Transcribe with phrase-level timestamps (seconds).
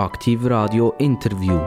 [0.00, 1.60] Aktiv Radio Interview.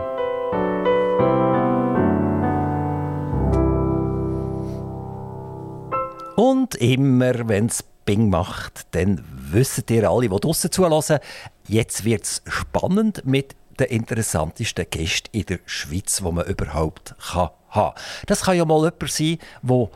[6.35, 11.19] Und immer, wenn es Bing macht, dann wisst ihr alle, die draussen zulassen,
[11.67, 17.51] jetzt wird es spannend mit den interessantesten Gästen in der Schweiz, die man überhaupt kann
[17.69, 17.93] haben
[18.25, 19.89] Das kann ja mal jemand sein, der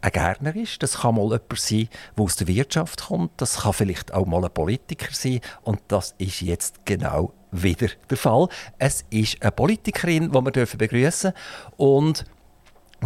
[0.00, 3.74] ein Gärtner ist, das kann mal jemand sein, der aus der Wirtschaft kommt, das kann
[3.74, 8.48] vielleicht auch mal ein Politiker sein und das ist jetzt genau wieder der Fall.
[8.78, 11.32] Es ist eine Politikerin, die wir begrüßen
[11.76, 12.24] und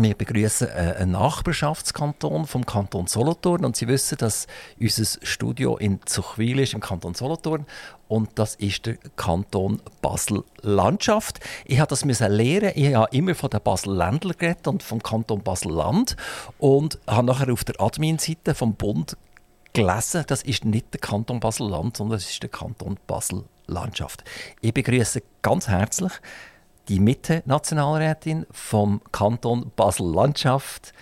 [0.02, 4.46] wir begrüßen äh, einen Nachbarschaftskanton vom Kanton Solothurn und Sie wissen, dass
[4.78, 7.66] unser Studio in Zuchwil ist im Kanton Solothurn
[8.06, 11.40] und das ist der Kanton Basel-Landschaft.
[11.64, 12.72] Ich habe das lernen.
[12.74, 16.16] Ich habe immer von der Basel-Ländler geredet und vom Kanton Basel-Land
[16.58, 19.16] und habe nachher auf der Admin-Seite vom Bund
[19.72, 22.98] gelesen, das ist nicht der Kanton Basel-Land, sondern das ist der Kanton
[23.68, 24.24] Basel-Landschaft.
[24.60, 26.12] Ich begrüße ganz herzlich
[26.88, 30.92] die Mitte-Nationalrätin vom Kanton Basel-Landschaft,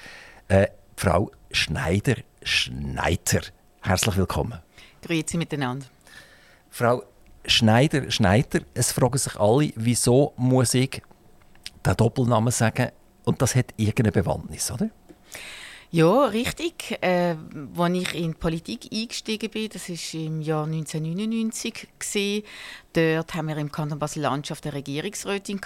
[0.49, 3.41] äh, Frau Schneider-Schneider.
[3.81, 4.61] Herzlich willkommen.
[5.03, 5.87] Grüezi miteinander.
[6.71, 7.05] Frau
[7.47, 11.03] Schneider-Schneider, es fragen sich alle, wieso muss ich
[11.85, 12.91] den Doppelnamen sagen?
[13.25, 14.91] Und das hat irgendeine Bewandtnis, oder?
[15.97, 16.99] Ja, richtig.
[17.01, 17.37] Äh,
[17.79, 22.43] als ich in die Politik eingestiegen bin, das war im Jahr 1999, gewesen,
[22.93, 25.59] dort haben wir im Kanton Basel-Landschaft eine Regierungsrätin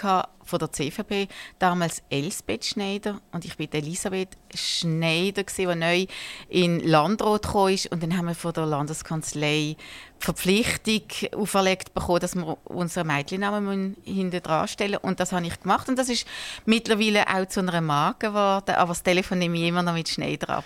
[0.51, 6.05] von der CVP, damals Elsbeth Schneider und ich bin Elisabeth Schneider, die neu
[6.49, 7.61] in Landrat kam.
[7.89, 9.77] Und dann haben wir von der Landeskanzlei
[10.19, 11.01] Verpflichtung
[11.35, 15.89] auferlegt bekommen, dass wir unseren Mädchennamen hinten dran stellen Und das habe ich gemacht.
[15.89, 16.27] Und das ist
[16.65, 18.75] mittlerweile auch zu einer Marke geworden.
[18.75, 20.65] Aber das Telefon nehme ich immer noch mit Schneider ab.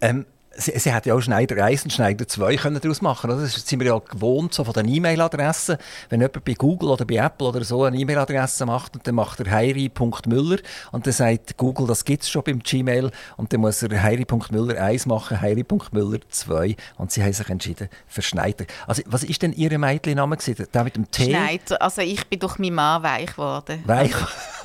[0.00, 0.24] Ähm,
[0.58, 3.42] Sie, sie hätte ja auch Schneider 1 und Schneider 2 können daraus machen können.
[3.42, 5.76] Das sind wir ja gewohnt so von den E-Mail-Adressen.
[6.08, 9.40] Wenn jemand bei Google oder bei Apple oder so eine E-Mail-Adresse macht und dann macht
[9.40, 10.58] er heiri.müller
[10.92, 14.80] und dann sagt Google, das gibt es schon beim Gmail und dann muss er heiri.müller
[14.80, 18.66] 1 machen, heiri.müller 2 und sie haben sich entschieden für Schneider.
[18.86, 20.66] Also was ist denn Ihr Mädchenname gewesen?
[20.72, 21.24] Der mit dem T?
[21.24, 21.80] Schneider.
[21.82, 23.82] Also ich bin durch meinen Mann weich geworden.
[23.84, 24.14] Weich?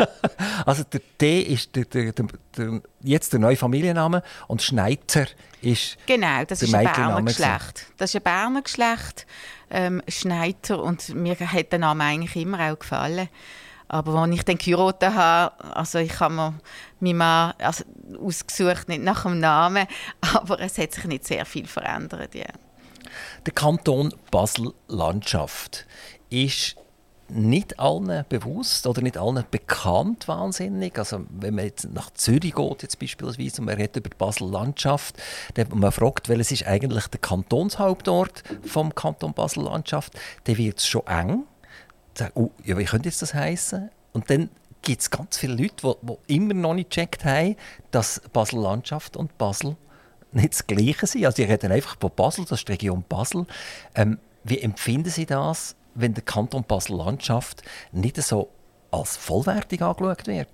[0.66, 2.26] also der T ist der, der, der,
[2.58, 5.28] der, jetzt der neue Familienname und Schneider
[5.62, 7.88] ist Genau, das ist ein Berner Geschlecht.
[7.98, 9.26] Das ist ein Berner Geschlecht,
[9.70, 13.30] ähm, Schneider, und mir hat der Name eigentlich immer auch gefallen.
[13.88, 16.54] Aber als ich dann geheiratet habe, also ich habe mir
[17.02, 17.84] meinen Mann also
[18.24, 19.86] ausgesucht, nicht nach dem Namen,
[20.22, 22.34] aber es hat sich nicht sehr viel verändert.
[22.34, 22.46] Ja.
[23.46, 25.86] Der Kanton Basel-Landschaft
[26.30, 26.78] ist
[27.34, 30.98] nicht allen bewusst oder nicht allen bekannt wahnsinnig.
[30.98, 35.16] Also wenn man jetzt nach Zürich geht jetzt beispielsweise und man redet über die Basel-Landschaft,
[35.56, 41.08] dann man fragt, welches ist eigentlich der Kantonshauptort vom Kanton Basel-Landschaft, dann wird es schon
[41.08, 41.44] eng.
[42.14, 43.90] Sagen, oh, ja, wie könnte jetzt das heißen?
[44.14, 44.50] Und dann
[44.82, 47.56] gibt es ganz viele Leute, die, immer noch nicht gecheckt haben,
[47.92, 49.78] dass Basel-Landschaft und Basel
[50.32, 51.26] nicht das Gleiche sind.
[51.26, 53.46] Also die reden einfach von Basel, das ist die Region Basel.
[53.96, 55.76] Ähm, wie empfinden Sie das?
[55.96, 58.50] Wenn der Kanton Basel-Landschaft nicht so
[58.92, 60.50] als vollwertig angeschaut wird?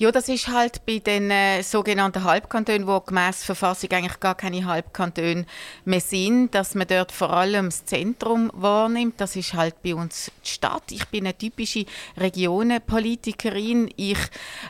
[0.00, 4.64] Ja, das ist halt bei den äh, sogenannten Halbkantonen, wo gemäß Verfassung eigentlich gar keine
[4.64, 5.44] Halbkantone
[5.84, 9.20] mehr sind, dass man dort vor allem das Zentrum wahrnimmt.
[9.20, 10.84] Das ist halt bei uns die Stadt.
[10.90, 11.84] Ich bin eine typische
[12.16, 13.90] Regionenpolitikerin.
[13.96, 14.16] Ich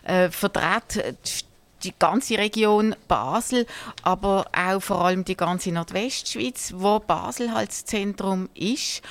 [0.02, 1.49] äh, vertrete die Stadt
[1.82, 3.66] die ganze Region Basel,
[4.02, 9.02] aber auch vor allem die ganze Nordwestschweiz, wo Basel halt das Zentrum ist.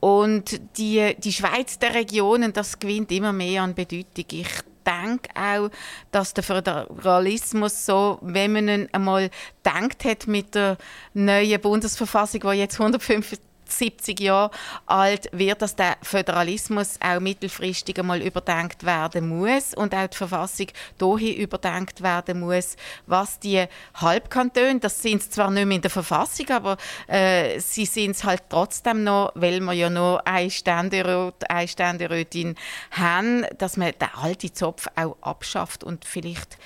[0.00, 4.24] Und die, die Schweiz der Regionen, das gewinnt immer mehr an Bedeutung.
[4.30, 4.48] Ich
[4.86, 5.70] denke auch,
[6.10, 9.30] dass der Föderalismus so, wenn man ihn einmal
[9.64, 10.78] denkt hat mit der
[11.14, 13.38] neuen Bundesverfassung, die jetzt 150
[13.72, 14.50] 70 Jahre
[14.86, 20.66] alt wird, dass der Föderalismus auch mittelfristig einmal überdenkt werden muss und auch die Verfassung
[20.98, 22.76] dahin überdenkt werden muss,
[23.06, 23.64] was die
[23.94, 26.76] Halbkantone, das sind zwar nicht mehr in der Verfassung, aber
[27.06, 32.56] äh, sie sind es halt trotzdem noch, weil wir ja nur ein Ständerat, eine Ständerätin
[32.90, 36.58] haben, dass man den alten Zopf auch abschafft und vielleicht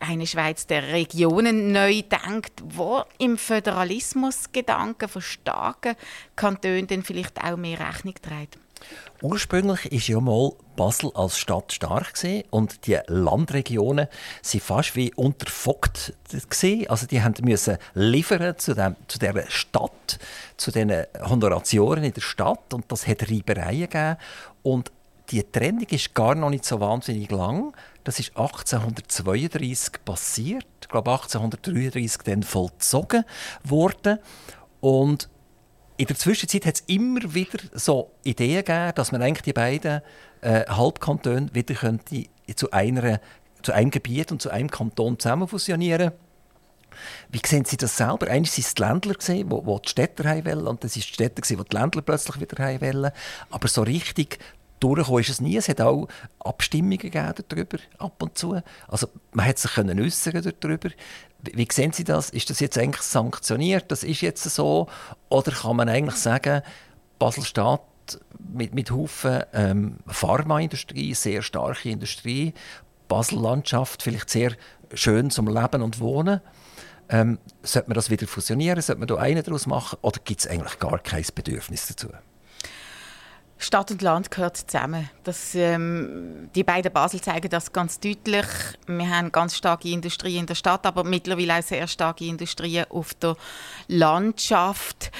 [0.00, 5.96] eine Schweiz der Regionen neu denkt, wo im Föderalismusgedanken von starken
[6.36, 8.58] Kantonen dann vielleicht auch mehr Rechnung trägt.
[9.22, 12.14] Ursprünglich ist ja mal Basel als Stadt stark
[12.48, 14.08] und die Landregionen
[14.40, 16.14] sind fast wie unterfockt
[16.88, 20.18] Also die haben müssen liefern zu, dem, zu der Stadt,
[20.56, 20.90] zu den
[21.20, 24.16] Honoratioren in der Stadt und das hat Reibereien gegeben
[24.62, 24.90] und
[25.30, 27.72] die Trennung ist gar noch nicht so wahnsinnig lang.
[28.04, 33.24] Das ist 1832 passiert, ich glaube 1833 dann vollzogen
[33.64, 34.18] worden
[34.80, 35.28] und
[35.96, 40.00] in der Zwischenzeit hat es immer wieder so Ideen gegeben, dass man eigentlich die beiden
[40.40, 42.24] äh, Halbkantone wieder könnte
[42.56, 43.20] zu, einer,
[43.62, 46.12] zu einem Gebiet und zu einem Kanton zusammen fusionieren
[47.30, 48.28] wie sehen Sie das selber?
[48.28, 51.56] Eigentlich waren es die Ländler, die, die die Städter und das waren die Städter, die
[51.56, 53.12] die Ländler plötzlich wieder wollen.
[53.50, 54.38] Aber so richtig
[54.80, 55.56] durchgekommen ist es nie.
[55.56, 56.08] Es hat auch
[56.40, 58.60] Abstimmungen gegeben darüber, ab und zu.
[58.88, 60.90] Also man hat sich können äußern darüber.
[61.42, 62.30] Wie sehen Sie das?
[62.30, 63.90] Ist das jetzt eigentlich sanktioniert?
[63.90, 64.88] Das ist jetzt so?
[65.28, 66.62] Oder kann man eigentlich sagen,
[67.18, 67.82] Basel-Stadt
[68.52, 72.54] mit, mit Haufen ähm, Pharmaindustrie, sehr starke Industrie,
[73.08, 74.52] Basel-Landschaft vielleicht sehr
[74.94, 76.40] schön zum Leben und Wohnen.
[77.08, 78.80] Ähm, sollte man das wieder fusionieren?
[78.80, 79.98] Sollte man da einen daraus machen?
[80.02, 82.08] Oder gibt es eigentlich gar kein Bedürfnis dazu?
[83.62, 85.10] Stadt und Land gehört zusammen.
[85.22, 88.46] Das, ähm, die beiden Basel zeigen das ganz deutlich.
[88.86, 93.14] Wir haben ganz starke Industrie in der Stadt, aber mittlerweile auch sehr starke Industrie auf
[93.14, 93.36] der
[93.88, 95.10] Landschaft.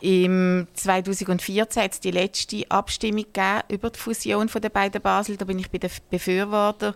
[0.00, 3.26] Im 2014 hat es die letzte Abstimmung
[3.68, 5.36] über die Fusion der beiden Basel.
[5.36, 6.94] Da bin ich bei den Befürwortern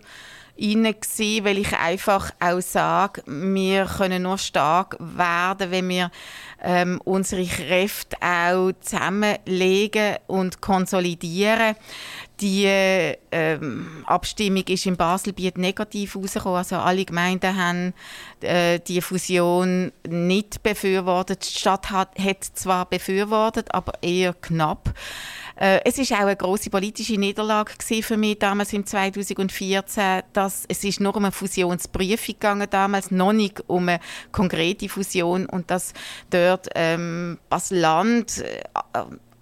[0.57, 0.85] rein,
[1.43, 6.11] weil ich einfach auch sage, wir können nur stark werden, wenn wir
[6.63, 11.75] ähm, unsere Kräfte auch zusammenlegen und konsolidieren.
[12.39, 16.57] Die ähm, Abstimmung ist in Baselbiet negativ herausgekommen.
[16.57, 17.93] Also alle Gemeinden haben
[18.41, 21.47] äh, die Fusion nicht befürwortet.
[21.47, 24.93] Die Stadt hat, hat zwar befürwortet, aber eher knapp.
[25.55, 30.83] Äh, es ist auch eine große politische Niederlage für mich damals im 2014, dass es
[30.83, 33.99] ist nur um eine Fusionsprüfung gegangen damals, noch nicht um eine
[34.31, 35.93] konkrete Fusion und dass
[36.29, 38.63] dort ähm, Basel-Land äh,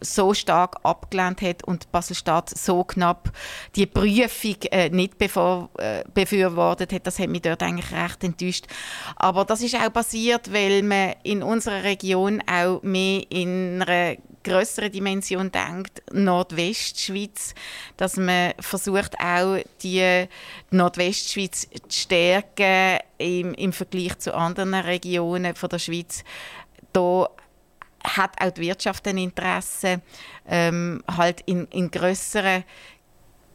[0.02, 3.32] so stark abgelehnt hat und Basel-Stadt so knapp
[3.76, 8.66] die Prüfung äh, nicht bevor, äh, befürwortet hat, das hat mich dort eigentlich recht enttäuscht.
[9.16, 14.90] Aber das ist auch passiert, weil man in unserer Region auch mehr in einer größere
[14.90, 17.54] Dimension denkt, Nordwestschweiz,
[17.98, 20.28] dass man versucht auch die
[20.72, 26.24] Nordwestschweiz zu stärken im, im Vergleich zu anderen Regionen von der Schweiz.
[26.94, 27.30] Da
[28.04, 30.02] hat auch die Wirtschaft ein Interesse,
[30.48, 32.64] ähm, halt in, in größeren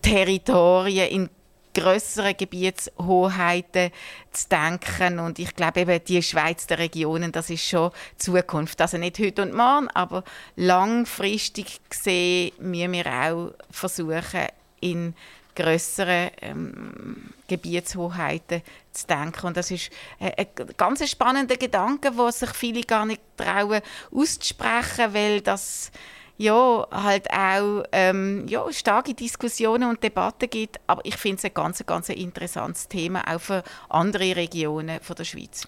[0.02, 1.30] Territorien, in
[1.76, 3.90] größere Gebietshoheiten
[4.32, 5.18] zu denken.
[5.18, 8.80] Und ich glaube eben, die Schweiz der Regionen, das ist schon Zukunft.
[8.80, 10.24] Also nicht heute und morgen, aber
[10.56, 14.46] langfristig gesehen müssen wir auch versuchen,
[14.80, 15.14] in
[15.54, 18.62] größeren ähm, Gebietshoheiten
[18.92, 19.46] zu denken.
[19.46, 20.46] Und das ist ein,
[20.76, 23.80] ganz spannender Gedanke, wo sich viele gar nicht trauen
[24.10, 25.90] auszusprechen, weil das
[26.38, 30.78] ja, halt auch ähm, ja, starke Diskussionen und Debatten gibt.
[30.86, 35.24] Aber ich finde es ein ganz, ganz interessantes Thema, auch für andere Regionen von der
[35.24, 35.66] Schweiz.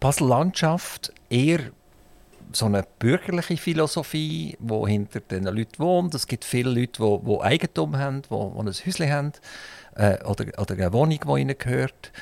[0.00, 1.60] Basel-Landschaft eher
[2.52, 6.14] so eine bürgerliche Philosophie, die hinter den Leuten wohnt.
[6.14, 9.32] Es gibt viele Leute, die, die Eigentum haben, die, die ein Häuschen haben
[9.94, 12.12] äh, oder, oder eine Wohnung, die ihnen gehört.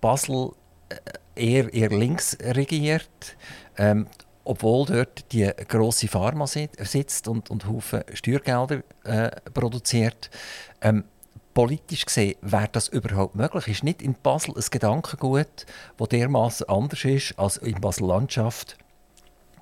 [0.00, 0.50] Basel
[0.88, 0.96] äh,
[1.34, 3.36] eher, eher links regiert.
[3.76, 4.06] Ähm,
[4.44, 10.30] obwohl dort die grosse Pharma sitzt und, und Haufen Steuergelder äh, produziert.
[10.80, 11.04] Ähm,
[11.54, 13.68] politisch gesehen, wäre das überhaupt möglich?
[13.68, 15.66] Ist nicht in Basel ein Gedankengut,
[15.98, 18.76] das dermaßen anders ist als in Basel-Landschaft,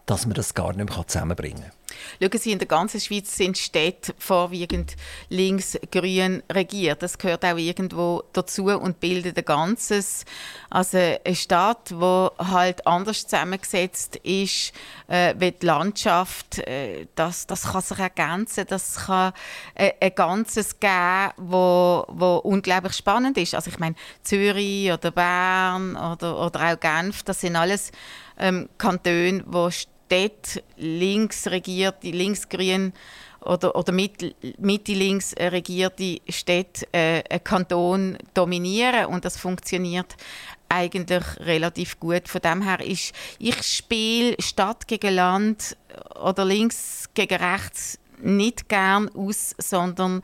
[0.07, 1.73] dass man das gar nicht mehr zusammenbringen kann?
[2.21, 4.97] Schauen Sie, in der ganzen Schweiz sind Städte vorwiegend
[5.29, 7.03] links-grün regiert.
[7.03, 10.25] Das gehört auch irgendwo dazu und bildet ein Ganzes.
[10.69, 14.73] Also eine Stadt, die halt anders zusammengesetzt ist,
[15.09, 18.67] äh, wie die Landschaft, äh, das, das kann sich ergänzen.
[18.69, 19.33] Das kann
[19.75, 23.55] äh, ein Ganzes geben, wo, wo unglaublich spannend ist.
[23.55, 27.93] Also ich meine, Zürich oder Bern oder, oder auch Genf, das sind alles
[28.41, 29.71] ähm, Kantone, wo
[30.09, 32.93] dort links regierte, linksgrün
[33.41, 40.17] oder, oder Mitte-links regierte Städte äh, einen Kanton dominieren und das funktioniert
[40.69, 42.29] eigentlich relativ gut.
[42.29, 45.77] Von dem her ist, ich spiele Stadt gegen Land
[46.21, 50.23] oder links gegen rechts nicht gern aus, sondern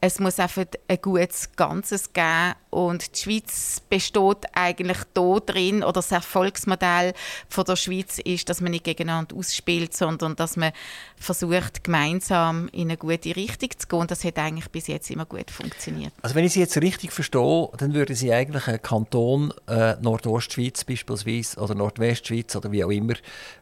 [0.00, 2.54] es muss einfach ein gutes Ganzes geben.
[2.74, 7.12] Und die Schweiz besteht eigentlich da drin, oder das Erfolgsmodell
[7.48, 10.72] von der Schweiz ist, dass man nicht gegeneinander ausspielt, sondern dass man
[11.16, 14.00] versucht, gemeinsam in eine gute Richtung zu gehen.
[14.00, 16.12] Und das hat eigentlich bis jetzt immer gut funktioniert.
[16.20, 20.82] Also wenn ich Sie jetzt richtig verstehe, dann würden Sie eigentlich einen Kanton äh, Nordostschweiz
[20.82, 23.14] beispielsweise oder Nordwestschweiz oder wie auch immer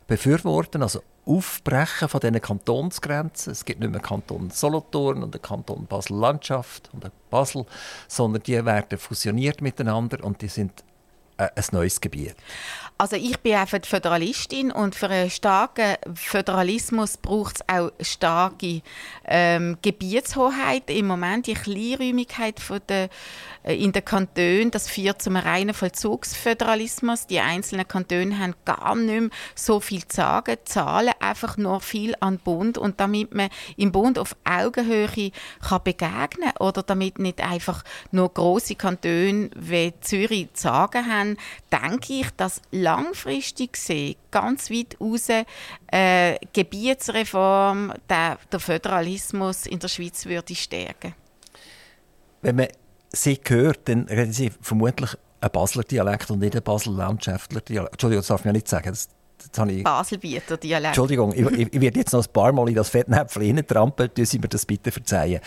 [0.07, 3.52] befürworten, also Aufbrechen von diesen Kantonsgrenzen.
[3.52, 7.66] Es gibt nicht mehr Kanton Solothurn und den Kanton Basel-Landschaft und Basel,
[8.06, 10.84] sondern die werden fusioniert miteinander und die sind
[11.38, 12.36] äh, ein neues Gebiet.
[12.99, 18.82] Also ich bin einfach Föderalistin und für einen starken Föderalismus braucht es auch starke
[19.25, 20.88] ähm, Gebietshoheit.
[20.88, 23.08] Im Moment die Kleinräumigkeit von der,
[23.64, 27.26] äh, in den Kantonen, das führt zu einem reinen Vollzugsföderalismus.
[27.26, 32.14] Die einzelnen Kantone haben gar nicht mehr so viel zu sagen, zahlen einfach nur viel
[32.20, 37.40] an den Bund und damit man im Bund auf Augenhöhe kann begegnen oder damit nicht
[37.40, 37.82] einfach
[38.12, 41.37] nur große Kantone wie Zürich zu sagen haben,
[41.72, 45.28] denke ich, dass langfristig gesehen, ganz weit raus,
[45.90, 51.14] äh, Gebietsreform, der, der Föderalismus in der Schweiz würde stärken.
[52.42, 52.68] Wenn man
[53.12, 55.10] sie hört, dann reden sie vermutlich
[55.40, 57.94] ein Basler Dialekt und nicht ein Basel-Landschaftler Dialekt.
[57.94, 58.90] Entschuldigung, das darf ich ja nicht sagen.
[58.90, 59.08] Das,
[59.52, 59.84] das ich...
[59.84, 60.88] Baselbieter Dialekt.
[60.88, 64.48] Entschuldigung, ich, ich, werde jetzt noch ein paar Mal in das Fettnäpfchen hineintrampeln, Sie mir
[64.48, 65.40] das bitte verzeihen.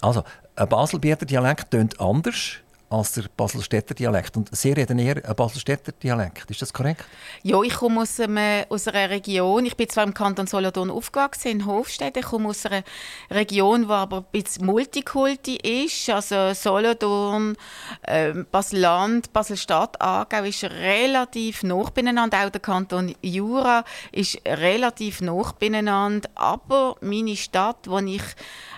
[0.00, 0.22] Also,
[0.56, 2.56] ein Baselbieter Dialekt klingt anders
[2.92, 4.36] als der Baselstädter Dialekt.
[4.36, 6.50] Und Sie reden eher ein Baselstädter Dialekt.
[6.50, 7.04] Ist das korrekt?
[7.42, 9.64] Ja, ich komme aus, einem, aus einer Region.
[9.64, 12.16] Ich bin zwar im Kanton Solothurn aufgewachsen, in Hofstedt.
[12.16, 12.82] Ich komme aus einer
[13.30, 16.10] Region, die aber ein bisschen Multikulti ist.
[16.10, 17.56] Also Solothurn,
[18.02, 22.44] äh, Basel-Land, Basel-Stadt, Aargau ist relativ nah beieinander.
[22.44, 26.28] Auch der Kanton Jura ist relativ nah beieinander.
[26.34, 28.22] Aber meine Stadt, wo ich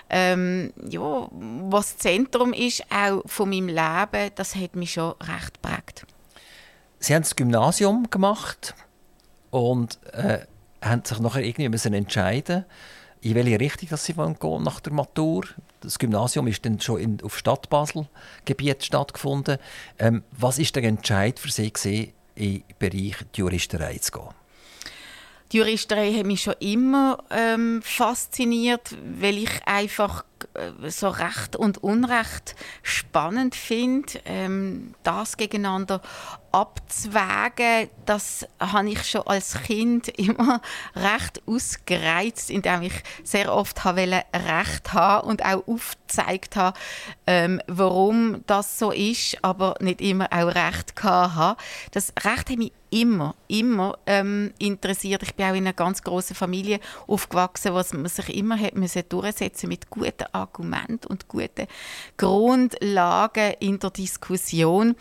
[0.09, 6.05] ähm, ja, was Zentrum ist, auch von meinem Leben, das hat mich schon recht geprägt.
[6.99, 8.75] Sie haben das Gymnasium gemacht
[9.51, 10.39] und äh,
[10.81, 12.65] haben sich nachher irgendwie müssen entscheiden
[13.25, 15.45] in welche Richtung dass sie gehen nach der Matur.
[15.81, 18.07] Das Gymnasium ist dann schon in, auf Stadt Basel
[18.45, 19.57] Gebiet stattgefunden.
[19.97, 24.44] Ähm, was ist der Entscheid für Sie gewesen, in den Bereich Juristerei zu gehen?
[25.51, 30.23] Die Juristerei hat mich schon immer ähm, fasziniert, weil ich einfach
[30.53, 36.01] äh, so Recht und Unrecht spannend finde, ähm, das gegeneinander
[36.51, 40.61] abzuwägen, das habe ich schon als Kind immer
[40.95, 46.77] recht ausgereizt, indem ich sehr oft habe Recht haben und auch aufgezeigt habe,
[47.27, 51.61] ähm, warum das so ist, aber nicht immer auch Recht habe.
[51.91, 55.23] Das Recht hat mich immer, immer ähm, interessiert.
[55.23, 59.03] Ich bin auch in einer ganz großen Familie aufgewachsen, wo man sich immer hat müssen
[59.07, 61.67] durchsetzen mit guten Argumenten und guten
[62.17, 64.95] Grundlagen in der Diskussion.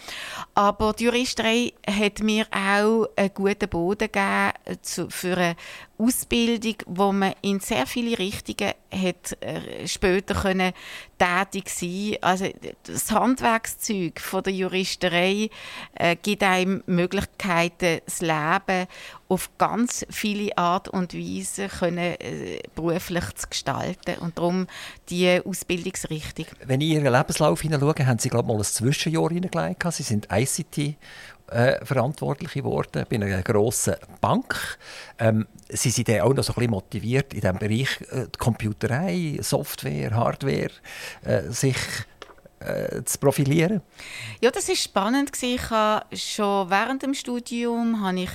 [0.55, 5.57] Aber die Juristerei hat mir auch einen guten Boden gegeben für eine
[5.97, 10.73] Ausbildung, wo man in sehr viele Richtungen hat, äh, später können
[11.19, 12.49] tätig sein Also
[12.83, 15.51] das Handwerkszeug von der Juristerei
[15.95, 18.34] äh, gibt einem Möglichkeiten, das Leben
[19.29, 24.67] auf ganz viele Art und Weise können, äh, beruflich zu gestalten und darum
[25.09, 26.47] die Ausbildungsrichtung.
[26.65, 29.93] Wenn ich Ihren Lebenslauf hineinschaue, haben Sie glaube mal ein Zwischenjahr hineingelegt.
[29.93, 30.97] Sie sind ICT
[31.49, 34.79] äh, Verantwortliche geworden bei einer grossen Bank.
[35.19, 39.39] Ähm, sie sind dann auch noch so ein bisschen motiviert in diesem Bereich äh, Computerei,
[39.41, 40.71] Software, Hardware,
[41.23, 41.77] äh, sich
[42.65, 43.83] äh, zu profilieren?
[44.41, 48.31] Ja, das ist spannend Ich schon während dem Studium habe ich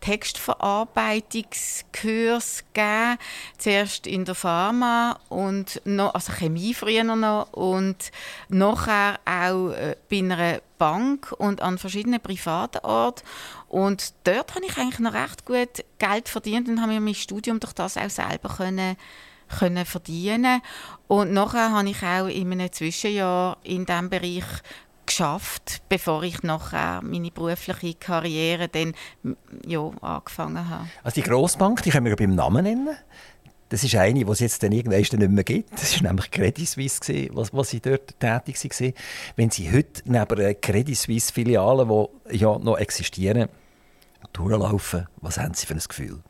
[0.00, 3.18] Textverarbeitungskurs gegeben,
[3.58, 8.10] zuerst in der Pharma und noch, also Chemie früher noch und
[8.48, 13.22] nachher auch äh, bei einer Bank und an verschiedenen privaten Orten.
[13.68, 17.60] Und dort habe ich eigentlich noch recht gut Geld verdient und habe mir mein Studium
[17.60, 18.96] durch das auch selber können
[19.58, 20.62] können verdienen
[21.08, 24.44] und nachher habe ich auch in einem Zwischenjahr in diesem Bereich
[25.06, 28.94] geschafft, bevor ich nachher meine berufliche Karriere dann
[29.66, 30.86] ja, angefangen habe.
[31.02, 32.96] Also die Grossbank, die können wir beim Namen nennen.
[33.70, 35.72] Das ist eine, die es jetzt dann irgendwann nicht mehr gibt.
[35.72, 38.92] Das war nämlich Credit Suisse, was, was sie dort tätig waren.
[39.36, 43.48] Wenn Sie heute neben Credit Suisse-Filiale, die ja noch existieren,
[44.32, 46.20] durchlaufen, was haben Sie für ein Gefühl?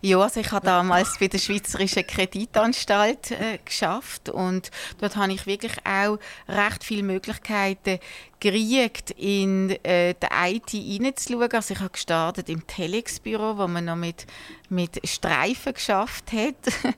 [0.00, 5.46] Ja, also ich habe damals bei der Schweizerischen Kreditanstalt äh, geschafft und dort habe ich
[5.46, 7.98] wirklich auch recht viele Möglichkeiten
[8.40, 11.52] gekriegt, in äh, die IT hineinzuschauen.
[11.52, 14.26] Also ich habe gestartet im Telex-Büro, wo man noch mit,
[14.68, 16.54] mit Streifen geschafft hat.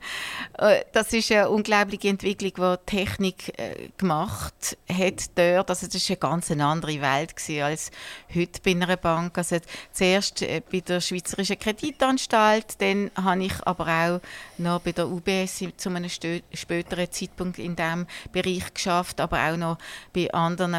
[0.58, 5.70] Äh, das ist eine unglaubliche Entwicklung, die Technik äh, gemacht hat dort.
[5.70, 7.90] Also das war eine ganz andere Welt als
[8.34, 9.38] heute bei einer Bank.
[9.38, 9.56] Also
[9.92, 14.20] zuerst äh, bei der Schweizerischen Kreditanstalt, dann habe ich aber auch
[14.58, 19.78] noch bei der UBS zu einem späteren Zeitpunkt in diesem Bereich geschafft, aber auch noch
[20.12, 20.74] bei anderen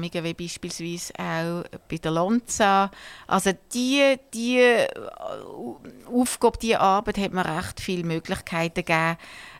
[0.00, 2.90] Unternehmungen, wie beispielsweise auch bei der Lonza.
[3.26, 4.88] Also die, die äh,
[6.12, 9.16] Aufgabe, diese Arbeit hat mir recht viele Möglichkeiten gegeben,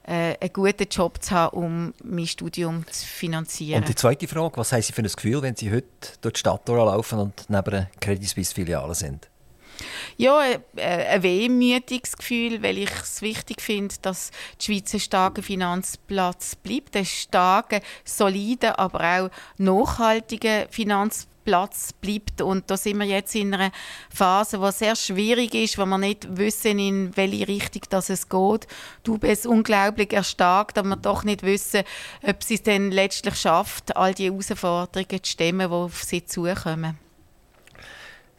[0.07, 3.83] äh, einen guten Job zu haben, um mein Studium zu finanzieren.
[3.83, 5.87] Und die zweite Frage, was haben Sie für ein Gefühl, wenn Sie heute
[6.21, 9.29] durch die Stadt laufen und neben einer Credit Suisse Filiale sind?
[10.17, 15.43] Ja, äh, ein wehmütiges Gefühl, weil ich es wichtig finde, dass die Schweiz ein starker
[15.43, 16.97] Finanzplatz bleibt.
[16.97, 22.41] Ein starker, solider, aber auch nachhaltiger Finanzplatz Platz bleibt.
[22.41, 23.73] Und da sind wir jetzt in einer
[24.09, 28.67] Phase, die sehr schwierig ist, wo wir nicht wissen, in welche Richtung das es geht.
[29.03, 31.83] Du bist unglaublich erstarkt, aber wir doch nicht wissen,
[32.23, 36.99] ob sie es dann letztlich schafft, all die Herausforderungen zu stemmen, die auf sie zukommen.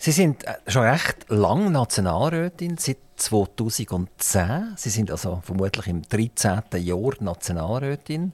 [0.04, 4.74] Sie sind äh, schon recht lang Nationalrätin, seit 2010.
[4.76, 6.64] Sie sind also vermutlich im 13.
[6.78, 8.34] Jahr Nationalrätin.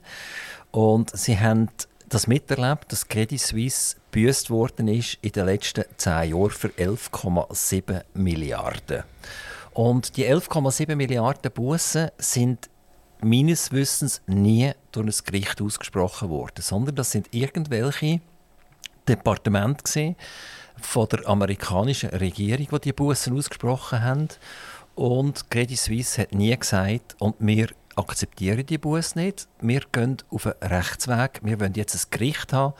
[0.70, 1.68] Und Sie haben
[2.08, 8.02] das miterlebt, dass Credit Suisse gebüßt worden ist in den letzten zehn Jahren für 11,7
[8.14, 9.02] Milliarden.
[9.74, 12.70] Und die 11,7 Milliarden Bussen sind
[13.20, 18.22] meines Wissens nie durch ein Gericht ausgesprochen worden, sondern das sind irgendwelche
[19.06, 20.16] Departemente
[20.80, 24.28] von der amerikanischen Regierung, die die Bussen ausgesprochen haben.
[24.94, 29.48] Und Credit Suisse hat nie gesagt, und wir akzeptieren die Busse nicht.
[29.60, 31.40] Wir gehen auf einen Rechtsweg.
[31.42, 32.74] Wir wollen jetzt ein Gericht haben,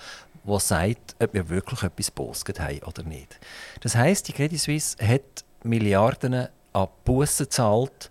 [0.44, 3.38] das sagt, ob wir wirklich etwas bosget haben oder nicht.
[3.80, 8.10] Das heißt, die Credit Suisse hat Milliarden an Bussen gezahlt,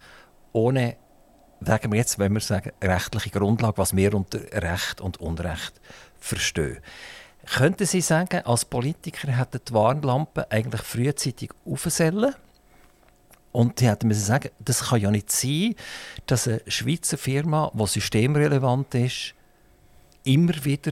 [0.51, 0.98] ohne,
[1.62, 5.79] sagen wir jetzt, wenn wir sagen, rechtliche Grundlage, was wir unter Recht und Unrecht
[6.20, 6.77] verstehen.
[7.50, 12.36] Könnten Sie sagen, als Politiker hätten die Warnlampe eigentlich frühzeitig aufsellen
[13.54, 15.75] und die hätten müssen sagen, das kann ja nicht sein,
[16.25, 19.34] dass eine Schweizer Firma, die systemrelevant ist,
[20.25, 20.92] immer wieder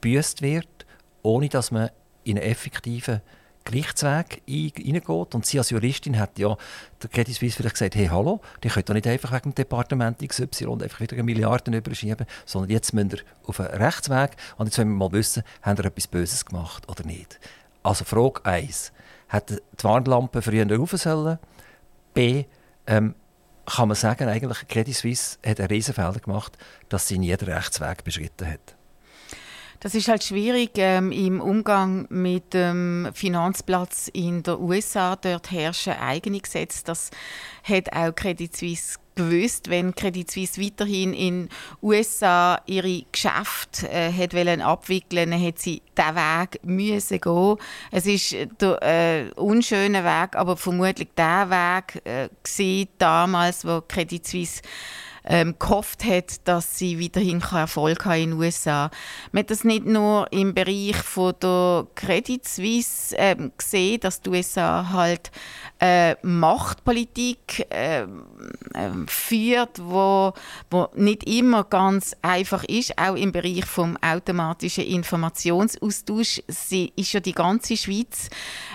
[0.00, 0.84] gebüßt wird,
[1.22, 1.90] ohne dass man
[2.24, 3.20] in einen effektiven
[3.64, 5.34] Gerichtsweg hineingeht.
[5.34, 6.56] Und sie als Juristin hat ja
[7.02, 10.18] der Credit Suisse vielleicht gesagt, hey, hallo, die könnt doch nicht einfach wegen dem Departement
[10.18, 14.88] XY einfach wieder Milliarden überschieben, sondern jetzt müsst ihr auf einen Rechtsweg und jetzt wollen
[14.88, 17.40] wir mal wissen, haben ihr etwas Böses gemacht oder nicht.
[17.82, 18.92] Also Frage 1.
[19.28, 21.38] Hat die Warnlampe früher rauf sollen?
[22.12, 22.44] B.
[22.86, 23.14] Ähm,
[23.66, 26.56] kann man sagen, eigentlich Credit Suisse hat einen Riesenfehler gemacht,
[26.88, 28.76] dass sie nie den Rechtsweg beschritten hat.
[29.84, 35.14] Das ist halt schwierig ähm, im Umgang mit dem Finanzplatz in den USA.
[35.14, 36.84] Dort herrschen eigene Gesetze.
[36.86, 37.10] Das
[37.62, 41.50] hat auch Credit Suisse gewusst, wenn Credit Suisse weiterhin in
[41.82, 47.56] USA ihre Geschäfte äh, hat wollen abwickeln, dann hat sie diesen Weg müssen gehen.
[47.90, 54.62] Es ist der äh, unschöne Weg, aber vermutlich der Weg äh, damals, wo Credit Suisse
[55.26, 58.90] ähm, gehofft hat, dass sie weiterhin Erfolg haben in den USA.
[59.32, 64.30] Man hat das nicht nur im Bereich von der Credit Suisse äh, gesehen, dass die
[64.30, 65.30] USA halt
[65.80, 68.06] äh, Machtpolitik äh,
[69.06, 70.32] führt, wo,
[70.70, 76.42] wo nicht immer ganz einfach ist, auch im Bereich vom automatischen Informationsaustausch.
[76.48, 78.28] Sie ist ja die ganze Schweiz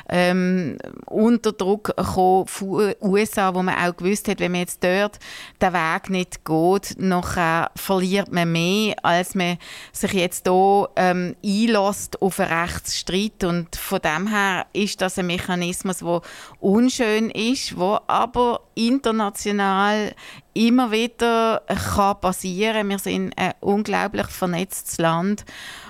[0.07, 5.19] ähm, unter Druck gekommen von USA, wo man auch gewusst hat, wenn man jetzt dort
[5.61, 9.57] den Weg nicht geht, nachher verliert man mehr, als man
[9.91, 13.43] sich jetzt hier ähm, einlässt auf einen Rechtsstreit.
[13.43, 16.21] Und von dem her ist das ein Mechanismus, der
[16.59, 20.13] unschön ist, wo aber international
[20.53, 22.89] immer wieder kann passieren.
[22.89, 25.45] Wir sind ein unglaublich vernetztes Land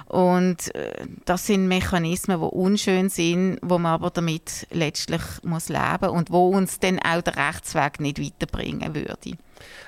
[0.09, 6.09] und äh, das sind Mechanismen, die unschön sind, wo man aber damit letztlich muss leben
[6.09, 9.37] und wo uns dann auch der Rechtsweg nicht weiterbringen würde.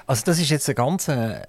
[0.06, 1.42] Also das ist jetzt eine ganz äh,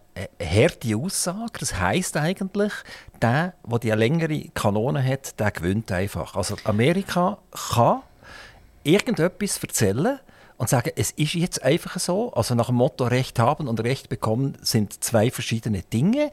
[0.42, 1.58] harte Aussage.
[1.60, 2.72] Das heißt eigentlich,
[3.20, 6.34] der, der die längere Kanone hat, der gewinnt einfach.
[6.34, 7.38] Also Amerika
[7.74, 8.02] kann
[8.84, 10.18] irgendetwas erzählen
[10.62, 12.32] und sagen, es ist jetzt einfach so.
[12.34, 16.30] Also nach dem Motto Recht haben und Recht bekommen sind zwei verschiedene Dinge.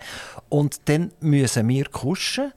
[0.50, 2.54] Und dann müssen wir kuschen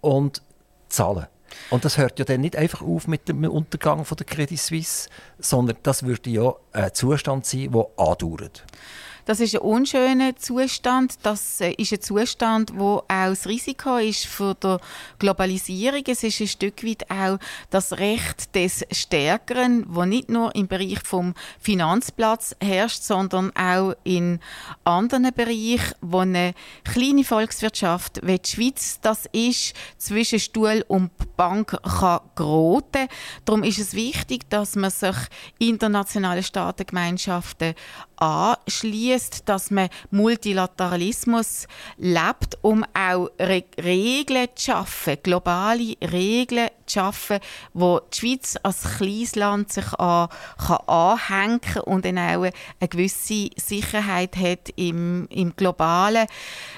[0.00, 0.40] und
[0.88, 1.26] zahlen.
[1.68, 5.10] Und das hört ja dann nicht einfach auf mit dem Untergang von der Credit Suisse,
[5.38, 8.64] sondern das würde ja ein Zustand sein, der andauert.
[9.24, 11.14] Das ist ein unschöner Zustand.
[11.22, 14.76] Das äh, ist ein Zustand, wo auch das Risiko ist für die
[15.18, 16.02] Globalisierung.
[16.06, 17.38] Es ist ein Stück weit auch
[17.70, 24.40] das Recht des Stärkeren, wo nicht nur im Bereich vom Finanzplatz herrscht, sondern auch in
[24.84, 26.54] anderen Bereichen, wo eine
[26.84, 33.08] kleine Volkswirtschaft, wie die Schweiz das ist, zwischen Stuhl und Bank kann geraten.
[33.44, 35.16] Darum ist es wichtig, dass man sich
[35.58, 37.74] internationale Staatengemeinschaften
[38.16, 39.11] anschließt,
[39.44, 47.38] dass man Multilateralismus lebt, um auch Re Regeln zu schaffen, globale Regeln zu schaffen,
[47.72, 53.50] wo die Schweiz als kleines Land sich an, kann anhängen und dann auch eine gewisse
[53.56, 56.26] Sicherheit hat im, im globalen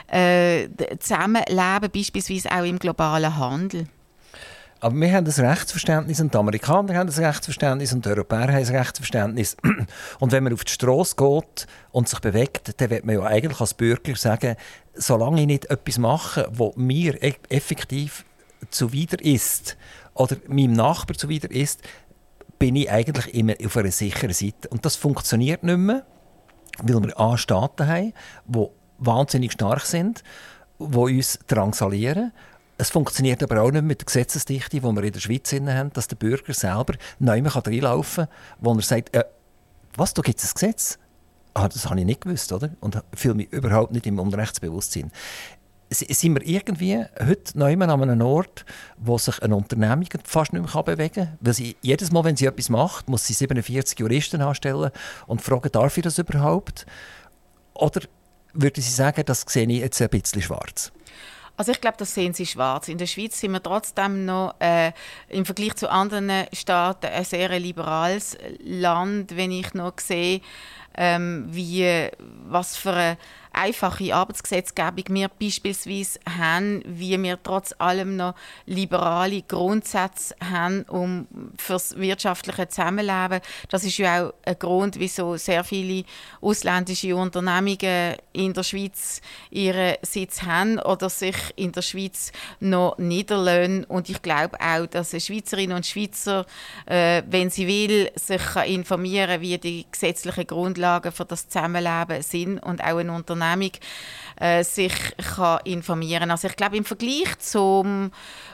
[0.09, 0.69] äh,
[0.99, 3.89] Zusammenleben, beispielsweise auch im globalen Handel.
[4.85, 8.61] Aber wir haben das Rechtsverständnis und die Amerikaner haben das Rechtsverständnis und die Europäer haben
[8.61, 9.57] das Rechtsverständnis.
[10.21, 13.59] Und wenn man auf die Straße geht und sich bewegt, dann wird man ja eigentlich
[13.63, 14.57] als Bürger sagen,
[14.93, 18.27] solange ich nicht etwas mache, was mir e- effektiv
[18.69, 19.79] zuwider ist
[20.13, 21.81] oder meinem Nachbar zuwider ist,
[22.59, 24.69] bin ich eigentlich immer auf einer sicheren Seite.
[24.69, 26.05] Und das funktioniert nicht mehr,
[26.83, 28.13] weil wir A Staaten haben,
[28.45, 28.67] die
[28.99, 30.23] wahnsinnig stark sind,
[30.79, 32.33] die uns drangsalieren.
[32.85, 36.07] Es funktioniert aber auch nicht mit der Gesetzesdichte, die wir in der Schweiz haben, dass
[36.07, 39.25] der Bürger selber neu reinlaufen kann, wo er sagt, äh,
[39.97, 40.99] was, da gibt es ein Gesetz?
[41.55, 42.69] Ah, das habe ich nicht gewusst, oder?
[42.81, 45.11] Und fühle mich überhaupt nicht im Unrechtsbewusstsein
[45.91, 48.65] sind wir irgendwie heute neu an einem Ort,
[48.99, 51.39] wo sich eine Unternehmung fast nicht mehr bewegen kann.
[51.41, 54.91] Weil sie, jedes Mal, wenn sie etwas macht, muss sie 47 Juristen anstellen
[55.29, 56.85] und fragen, darf ich das überhaupt?
[57.75, 58.01] Oder
[58.55, 60.91] würde sie sagen, das sehe ich jetzt ein bisschen schwarz?
[61.57, 62.89] Also ich glaube, das sehen Sie schwarz.
[62.89, 64.93] In der Schweiz sind wir trotzdem noch äh,
[65.29, 70.41] im Vergleich zu anderen Staaten ein sehr liberales Land, wenn ich noch sehe,
[70.97, 72.09] ähm, wie,
[72.47, 73.17] was für eine
[73.55, 78.35] einfache Arbeitsgesetzgebung wir beispielsweise haben, wie wir trotz allem noch
[78.67, 81.27] liberale Grundsätze haben um
[81.57, 83.41] fürs wirtschaftliche Zusammenleben.
[83.71, 86.05] Das ist ja auch ein Grund, wieso sehr viele
[86.41, 93.85] ausländische Unternehmungen in der Schweiz ihren Sitz haben oder sich in der Schweiz noch niederlassen.
[93.85, 96.45] Und ich glaube auch, dass eine Schweizerin und Schweizer,
[96.87, 102.83] äh, wenn sie will, sich informieren wie die gesetzlichen Grundlagen für das Zusammenleben sind und
[102.83, 103.73] auch ein Unternehmen Unternehmung
[104.41, 104.93] äh, sich
[105.37, 108.11] kann informieren Also ich glaube, im Vergleich zum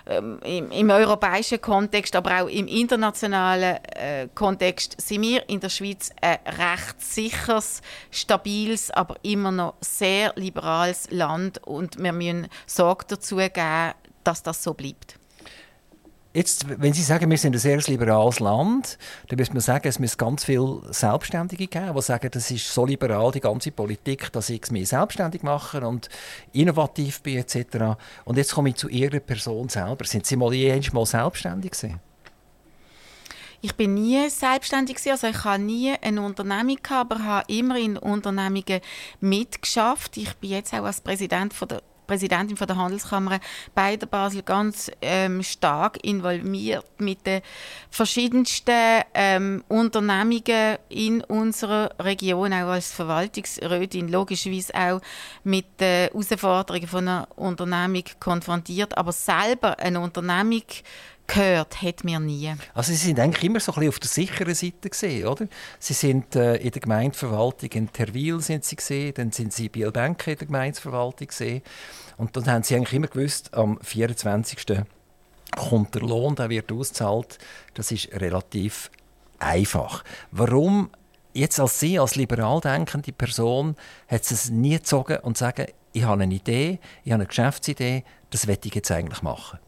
[0.07, 5.69] ähm, im, im, europäischen Kontext, aber auch im internationalen äh, Kontext sind wir in der
[5.69, 13.07] Schweiz ein recht sicheres, stabiles, aber immer noch sehr liberales Land und wir müssen Sorge
[13.09, 13.93] dazu geben,
[14.25, 15.17] dass das so bleibt.
[16.33, 19.99] Jetzt, wenn Sie sagen, wir sind ein sehr liberales Land, dann müsste man sagen, es
[19.99, 24.49] muss ganz viele Selbstständige geben, die sagen, das ist so liberal, die ganze Politik, dass
[24.49, 26.09] ich es mir selbstständig mache und
[26.53, 27.97] innovativ bin etc.
[28.25, 30.05] Und jetzt komme ich zu Ihrer Person selber.
[30.05, 31.99] Sind Sie mal jemals mal selbstständig gewesen?
[33.61, 37.99] Ich bin nie selbstständig also ich habe nie eine Unternehmung gehabt, aber habe immer in
[37.99, 38.81] Unternehmungen
[39.21, 40.17] mitgeschafft.
[40.17, 43.39] Ich bin jetzt auch als Präsident von der Präsidentin von der Handelskammer
[43.73, 47.41] bei der Basel ganz ähm, stark involviert mit den
[47.89, 55.01] verschiedensten ähm, Unternehmungen in unserer Region, auch als Verwaltungsrätin, logischerweise auch
[55.45, 60.65] mit den Herausforderungen von einer Unternehmung konfrontiert, aber selber eine Unternehmung
[61.31, 62.53] gehört hat mir nie.
[62.75, 65.47] Also Sie sind eigentlich immer so ein bisschen auf der sicheren Seite gesehen, oder?
[65.79, 69.81] Sie sind äh, in der Gemeindeverwaltung in Terwil sind Sie gesehen, dann sind Sie bei
[69.81, 71.63] Bielbenke in der Gemeindeverwaltung gesehen
[72.17, 74.83] und dann haben Sie eigentlich immer gewusst, am 24.
[75.57, 77.39] kommt der Lohn, der wird ausgezahlt.
[77.75, 78.91] Das ist relativ
[79.39, 80.05] einfach.
[80.33, 80.91] Warum
[81.33, 83.77] jetzt als Sie, als liberal denkende Person,
[84.09, 88.47] hat es nie gezogen und sagen, ich habe eine Idee, ich habe eine Geschäftsidee, das
[88.47, 89.59] werde ich jetzt eigentlich machen?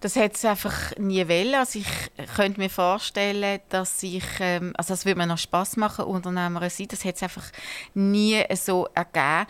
[0.00, 1.54] Das hätte es einfach nie wollen.
[1.54, 1.86] Also ich
[2.34, 6.88] könnte mir vorstellen, dass ich, ähm, also das würde mir noch Spass machen, Unternehmer sein.
[6.88, 7.44] Das hätte es einfach
[7.92, 9.46] nie so ergeben.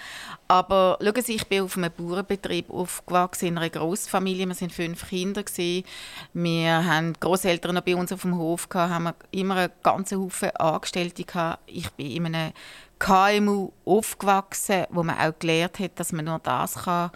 [0.48, 4.48] Aber schauen Sie, ich bin auf einem Bauernbetrieb aufgewachsen, in einer Großfamilie.
[4.48, 5.84] Wir sind fünf Kinder gewesen.
[6.32, 10.50] Wir haben Großeltern noch bei uns auf dem Hof gehabt, haben immer einen ganzen Haufen
[10.56, 11.62] Angestellte gehabt.
[11.66, 12.52] Ich bin in einem
[12.98, 17.12] KMU aufgewachsen, wo man auch gelernt hat, dass man nur das kann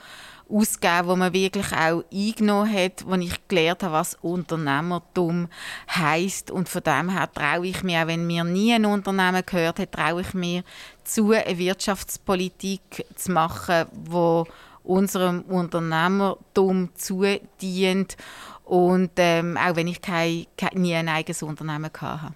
[0.49, 5.49] ausgeben, wo man wirklich auch eingenommen hat, wo ich gelernt habe, was Unternehmertum
[5.95, 9.79] heißt und von dem her traue ich mir, auch wenn mir nie ein Unternehmen gehört
[9.79, 10.63] hat, traue ich mir
[11.03, 14.47] zu, eine Wirtschaftspolitik zu machen, wo
[14.83, 18.17] unserem Unternehmertum zudient
[18.65, 22.35] und ähm, auch wenn ich kein, kein, nie ein eigenes Unternehmen hatte.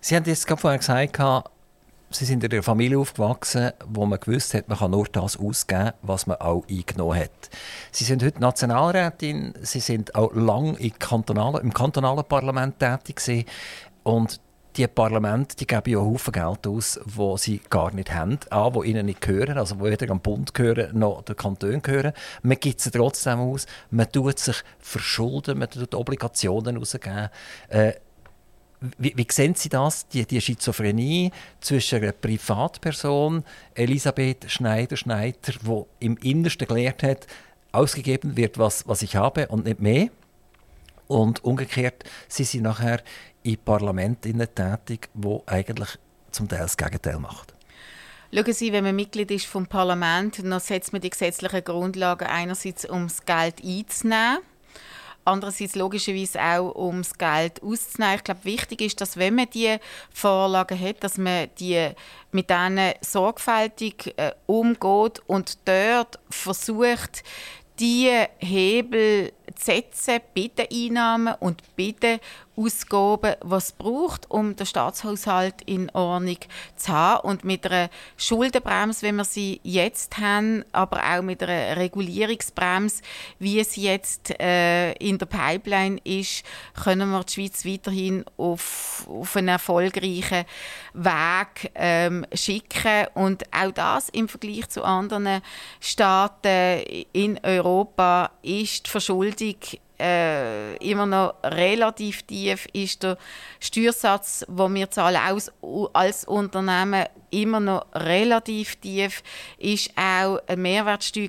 [0.00, 1.18] Sie haben jetzt gerade vorher gesagt,
[2.12, 5.92] Sie sind in einer Familie aufgewachsen, wo man gewusst hat, man kann nur das ausgeben,
[6.02, 7.50] was man auch eingenommen hat.
[7.90, 13.44] Sie sind heute Nationalrätin, Sie sind auch lange im kantonalen, im kantonalen Parlament tätig gewesen.
[14.02, 14.40] und
[14.76, 18.38] die Parlamente die geben ja Haufen Geld aus, wo sie gar nicht haben.
[18.50, 22.12] A, wo ihnen nicht gehören, also wo weder am Bund gehören noch der Kanton gehören.
[22.42, 23.66] Man gibt sie trotzdem aus.
[23.90, 27.28] Man tut sich verschulden, man tut Obligationen ausgeben.
[27.68, 27.92] Äh,
[28.98, 36.16] wie, wie sehen Sie das, die, die Schizophrenie zwischen einer Privatperson, Elisabeth Schneider-Schneider, die im
[36.18, 37.26] Innersten gelehrt hat,
[37.72, 40.08] ausgegeben wird, was, was ich habe und nicht mehr?
[41.06, 43.02] Und umgekehrt, sie sind nachher
[43.42, 45.98] in Parlamenten tätig, wo eigentlich
[46.30, 47.54] zum Teil das Gegenteil macht.
[48.34, 52.86] Schauen Sie, wenn man Mitglied ist vom Parlament, dann setzt man die gesetzlichen Grundlagen einerseits,
[52.86, 54.38] um das Geld einzunehmen
[55.24, 58.16] andererseits logischerweise auch, um das Geld auszunehmen.
[58.16, 59.80] Ich glaube, wichtig ist, dass wenn man diese
[60.12, 61.90] Vorlagen hat, dass man die
[62.32, 67.22] mit denen sorgfältig äh, umgeht und dort versucht,
[67.78, 72.20] die Hebel zu setzen bei den Einnahmen und bei den
[72.54, 76.36] Ausgaben, was es braucht, um den Staatshaushalt in Ordnung
[76.76, 77.26] zu haben.
[77.26, 83.02] Und mit einer Schuldenbremse, wie wir sie jetzt haben, aber auch mit einer Regulierungsbremse,
[83.38, 86.44] wie es jetzt äh, in der Pipeline ist,
[86.82, 90.44] können wir die Schweiz weiterhin auf, auf einen erfolgreichen
[90.92, 93.06] Weg ähm, schicken.
[93.14, 95.40] Und auch das im Vergleich zu anderen
[95.80, 99.56] Staaten in Europa ist die Verschuldung
[100.02, 103.16] äh, immer noch relativ tief ist der
[103.60, 105.52] Steuersatz, den wir zahlen als,
[105.92, 109.22] als Unternehmen immer noch relativ tief,
[109.58, 111.28] ist auch eine Mehrwertsteuer,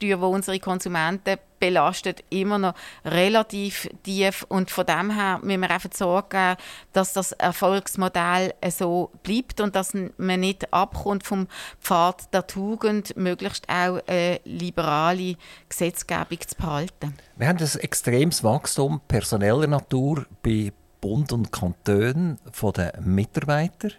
[0.00, 4.44] die unsere Konsumenten belastet, immer noch relativ tief.
[4.48, 6.56] Und von dem her müssen wir einfach sorgen,
[6.92, 11.46] dass das Erfolgsmodell so bleibt und dass man nicht abkommt vom
[11.80, 15.36] Pfad der Tugend, möglichst auch eine liberale
[15.68, 17.14] Gesetzgebung zu behalten.
[17.36, 23.92] Wir haben ein extremes Wachstum personeller Natur bei Bund und Kantonen von den Mitarbeitern.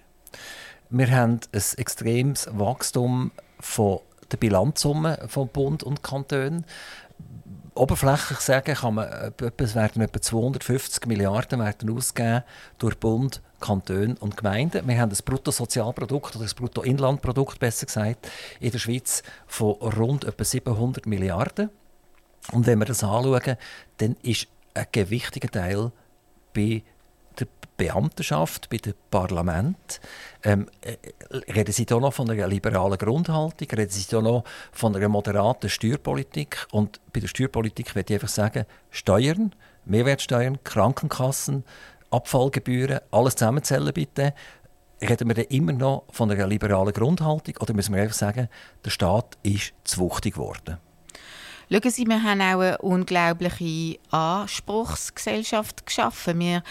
[0.89, 3.99] Wir haben ein extremes Wachstum von
[4.31, 6.65] der Bilanzsumme von Bund und Kantonen.
[7.73, 12.43] Oberflächlich sagen kann man, es werden etwa 250 Milliarden werden ausgegeben
[12.77, 14.85] durch Bund, Kantone und Gemeinden.
[14.85, 18.29] Wir haben ein Bruttosozialprodukt oder ein Bruttoinlandprodukt besser gesagt
[18.59, 21.69] in der Schweiz von rund etwa 700 Milliarden.
[22.51, 23.55] Und wenn wir das anschauen,
[23.97, 25.91] dann ist ein gewichtiger Teil
[26.53, 26.83] bei
[27.41, 29.99] der Beamtenschaft, bei dem Parlament.
[30.43, 30.97] Ähm, äh,
[31.51, 33.67] reden Sie hier noch von einer liberalen Grundhaltung?
[33.69, 36.67] Reden Sie hier noch von einer moderaten Steuerpolitik?
[36.71, 41.63] Und bei der Steuerpolitik würde ich einfach sagen, Steuern, Mehrwertsteuern, Krankenkassen,
[42.11, 44.33] Abfallgebühren, alles zusammenzählen bitte.
[45.01, 48.47] Reden wir dann immer noch von einer liberalen Grundhaltung oder müssen wir einfach sagen,
[48.85, 50.77] der Staat ist zu wuchtig geworden?
[51.71, 56.37] Schauen Sie, wir haben auch eine unglaubliche Anspruchsgesellschaft geschaffen.
[56.39, 56.63] Wir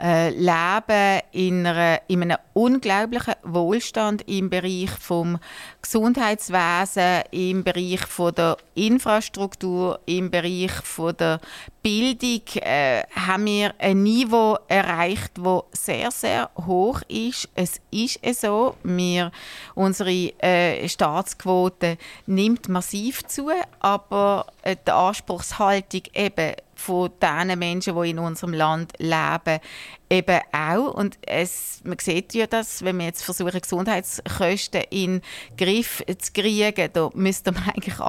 [0.00, 5.38] äh, leben in, einer, in einem unglaublichen Wohlstand im Bereich vom
[5.82, 11.40] Gesundheitswesen, im Bereich von der Infrastruktur, im Bereich von der
[11.82, 17.48] Bildung äh, haben wir ein Niveau erreicht, das sehr, sehr hoch ist.
[17.54, 19.32] Es ist so, wir,
[19.74, 20.10] unsere
[20.42, 28.18] äh, Staatsquote nimmt massiv zu, aber äh, die Anspruchshaltung eben von den Menschen, die in
[28.18, 29.60] unserem Land leben,
[30.08, 30.94] eben auch.
[30.94, 35.22] Und es, man sieht ja das, wenn wir jetzt versuchen, Gesundheitskosten in den
[35.56, 38.00] Griff zu kriegen, da müsste man eigentlich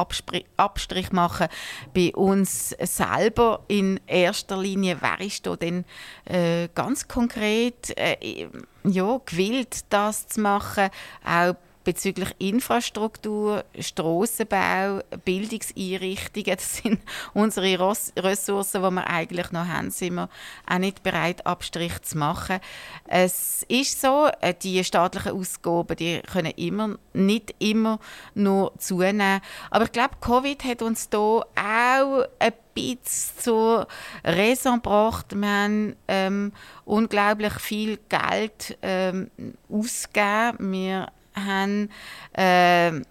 [0.58, 1.48] Abstrich machen
[1.94, 4.98] bei uns selber in erster Linie.
[5.02, 5.86] Wer ist da denn
[6.26, 8.48] äh, ganz konkret äh,
[8.84, 10.90] ja, gewillt, das zu machen?
[11.26, 17.02] Auch bezüglich Infrastruktur, Strassenbau, Bildungseinrichtungen, das sind
[17.34, 20.30] unsere Ressourcen, die wir eigentlich noch haben, sind wir
[20.68, 22.60] auch nicht bereit, Abstrich zu machen.
[23.08, 28.00] Es ist so, äh, die staatlichen Ausgaben, die können immer, nicht immer
[28.34, 29.42] nur zunehmen.
[29.70, 33.88] Aber ich glaube, Covid hat uns da auch ein bisschen zur
[34.24, 35.36] Raison gebracht.
[35.36, 36.54] Wir haben ähm,
[36.86, 39.30] unglaublich viel Geld ähm,
[39.70, 40.72] ausgegeben.
[40.72, 41.90] Wir haben
[42.34, 43.02] äh,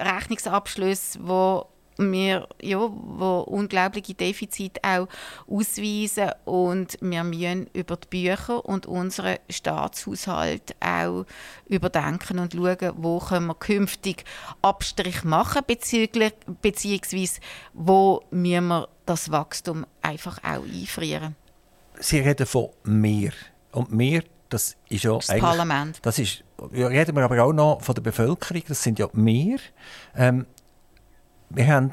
[0.00, 5.08] Rechnungsabschlüsse, wo wir ja, wo unglaubliche Defizite auch
[5.48, 11.24] ausweisen und wir müssen über die Bücher und unseren Staatshaushalt auch
[11.68, 14.24] überdenken und schauen, wo können wir künftig
[14.62, 17.40] Abstrich machen bezüglich, beziehungsweise
[17.72, 21.36] wo müssen wir das Wachstum einfach auch einfrieren.
[22.00, 23.32] Sie reden von mehr
[23.70, 26.00] und mehr das ist ja das Parlament.
[26.02, 29.58] Das ist, ja, reden wir aber auch noch von der Bevölkerung, das sind ja mehr.
[30.16, 30.46] Ähm,
[31.50, 31.92] wir haben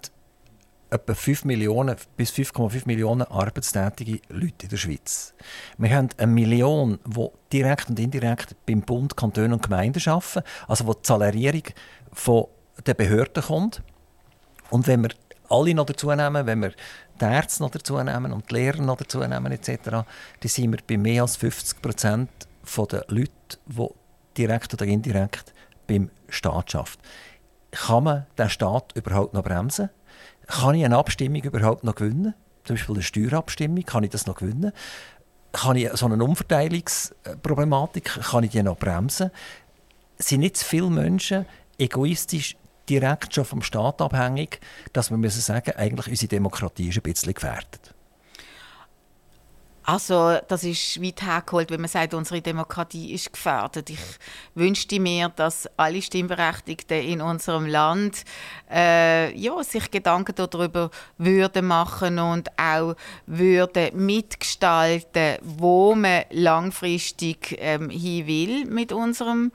[0.89, 5.33] etwa 5 Millionen bis 5,5 Millionen arbeitstätige Leute in der Schweiz.
[5.77, 10.87] Wir haben eine Million, die direkt und indirekt beim Bund, Kanton und Gemeinden arbeiten, also
[10.87, 11.63] wo die Salärierung
[12.11, 12.45] von
[12.85, 13.81] den Behörden kommt.
[14.69, 15.11] Und wenn wir
[15.51, 16.73] alle noch dazu nehmen, wenn wir
[17.19, 20.05] die Ärzte noch dazu nehmen und die Lehrer noch dazu nehmen etc., dann
[20.43, 22.29] sind wir bei mehr als 50 Prozent
[22.91, 23.31] der Leute,
[23.67, 23.87] die
[24.37, 25.53] direkt oder indirekt
[25.87, 26.97] beim Staat arbeiten.
[27.71, 29.89] Kann man den Staat überhaupt noch bremsen?
[30.47, 32.33] Kann ich eine Abstimmung überhaupt noch gewinnen?
[32.63, 34.71] Zum Beispiel eine Steuerabstimmung, kann ich das noch gewinnen?
[35.51, 39.31] Kann ich so eine Umverteilungsproblematik, kann ich die noch bremsen?
[40.17, 41.45] Sind nicht zu viele Menschen
[41.77, 42.55] egoistisch
[42.89, 44.59] direkt schon vom Staat abhängig,
[44.93, 47.93] dass wir müssen sagen, eigentlich unsere Demokratie ist ein bisschen gefährdet?
[49.83, 53.89] Also, das ist weit hergeholt, wenn man sagt, unsere Demokratie ist gefährdet.
[53.89, 53.99] Ich
[54.53, 58.23] wünschte mir, dass alle Stimmberechtigten in unserem Land
[58.71, 67.89] äh, ja, sich Gedanken darüber würden machen und auch würden mitgestalten, wo man langfristig ähm,
[67.89, 69.51] hin will mit unserem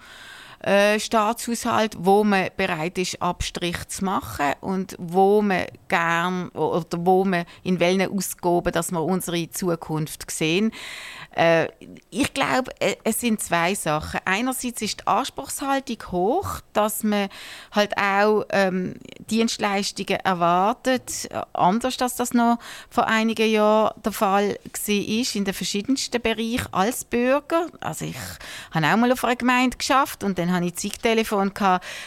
[0.61, 7.25] äh, Staatshaushalt, wo man bereit ist, Abstrich zu machen und wo man gern oder wo
[7.25, 10.73] man in welchen Ausgaben, dass wir unsere Zukunft sehen.
[11.37, 11.69] Äh,
[12.11, 14.21] ich glaube, äh, es sind zwei Sachen.
[14.25, 17.29] Einerseits ist die Anspruchshaltung hoch, dass man
[17.73, 25.35] halt auch ähm, Dienstleistungen erwartet, anders als das noch vor einigen Jahren der Fall war,
[25.35, 27.67] in den verschiedensten Bereichen als Bürger.
[27.81, 28.17] Also ich
[28.71, 31.53] habe auch mal auf einer Gemeinde geschafft und dann hatte ich Zeittelefon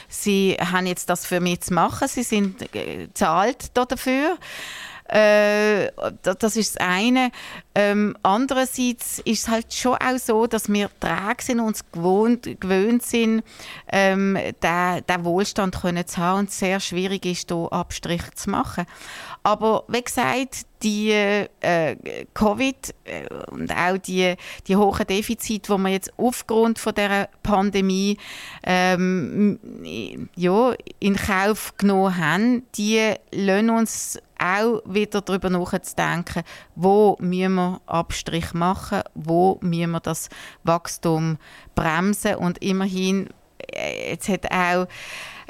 [0.07, 4.37] sie haben jetzt das für mich zu machen, sie sind äh, zahlt dafür.
[5.09, 5.91] Äh,
[6.21, 7.31] das ist das eine.
[7.73, 13.01] Ähm, andererseits ist es halt schon auch so, dass wir träge sind uns gewohnt, gewöhnt
[13.01, 13.43] sind,
[13.91, 18.85] ähm, den, den Wohlstand können zu haben und sehr schwierig ist, hier Abstriche zu machen.
[19.41, 24.35] Aber wie gesagt, die äh, Covid äh, und auch die,
[24.67, 28.17] die hohen Defizite, die wir jetzt aufgrund von der Pandemie
[28.63, 29.59] ähm,
[30.35, 36.43] ja, in Kauf genommen haben, die lassen uns auch wieder darüber nachzudenken,
[36.75, 40.29] wo müssen wir Abstrich machen, wo müssen wir das
[40.63, 41.37] Wachstum
[41.75, 43.29] bremsen und immerhin,
[43.71, 44.87] äh, jetzt hat auch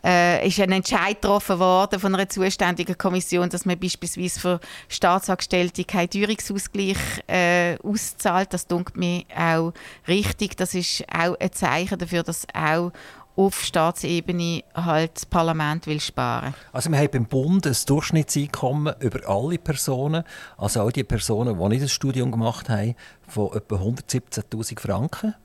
[0.03, 5.83] äh, ist ein Entscheid getroffen worden von einer zuständigen Kommission, dass man beispielsweise für Staatsangestellte
[5.83, 8.53] keinen Teuerungsausgleich äh, auszahlt.
[8.53, 9.73] Das tut mir auch
[10.07, 10.57] richtig.
[10.57, 12.91] Das ist auch ein Zeichen dafür, dass auch
[13.39, 16.53] auf Staatsebene halt das Parlament will sparen.
[16.73, 20.25] Also wir haben beim Bund ein Durchschnittseinkommen über alle Personen,
[20.57, 22.95] also all die Personen, die nicht das Studium gemacht haben,
[23.27, 25.35] von etwa 117'000 Franken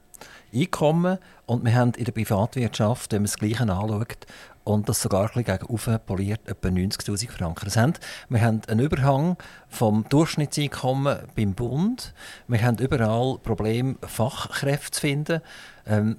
[0.55, 4.27] Einkommen und wir haben in der Privatwirtschaft, wenn man das Gleiche anschaut,
[4.65, 7.67] und das sogar ein gegen poliert, etwa 90'000 Franken.
[7.67, 9.37] Das heißt, wir haben einen Überhang
[9.69, 12.15] vom Durchschnittseinkommen beim Bund.
[12.49, 15.41] Wir haben überall Probleme, Fachkräfte zu finden.
[15.87, 16.17] Ähm,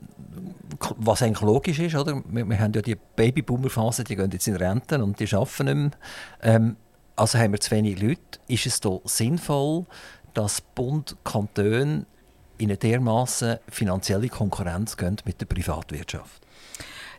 [0.98, 2.22] was eigentlich logisch ist, oder?
[2.28, 5.76] Wir, wir haben ja die Babyboomer-Phase, die gehen jetzt in Rente und die arbeiten nicht
[5.76, 5.92] mehr.
[6.44, 6.76] Ähm,
[7.16, 8.22] also haben wir zu wenig Leute.
[8.48, 9.86] Ist es da sinnvoll,
[10.34, 12.06] dass Bund, Kantone
[12.58, 16.46] in eine dermaßen finanzielle Konkurrenz gehen mit der Privatwirtschaft?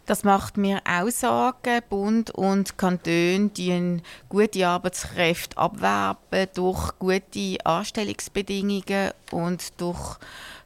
[0.06, 1.82] Das macht mir auch Sorgen.
[1.90, 10.16] Bund und Kantone die gute Arbeitskräfte abwerben durch gute Anstellungsbedingungen und durch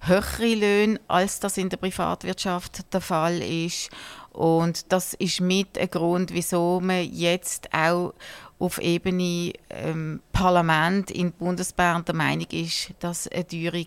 [0.01, 3.89] höhere Löhne, als das in der Privatwirtschaft der Fall ist.
[4.33, 8.13] Und das ist mit ein Grund, wieso man jetzt auch
[8.59, 13.87] auf Ebene ähm, Parlament in Bundesbern der Meinung ist, dass eine Teuerung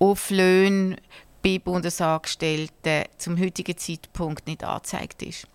[0.00, 0.96] auf Löhne
[1.42, 5.46] bei Bundesangestellten zum heutigen Zeitpunkt nicht angezeigt ist.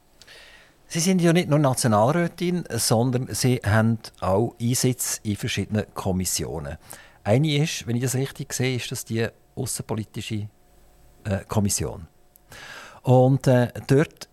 [0.87, 6.77] Sie sind ja nicht nur Nationalrätin, sondern Sie haben auch Einsitz in verschiedenen Kommissionen.
[7.23, 10.47] Eine ist, wenn ich das richtig sehe, ist das die Außenpolitische
[11.23, 12.07] äh, Kommission.
[13.01, 14.29] Und äh, dort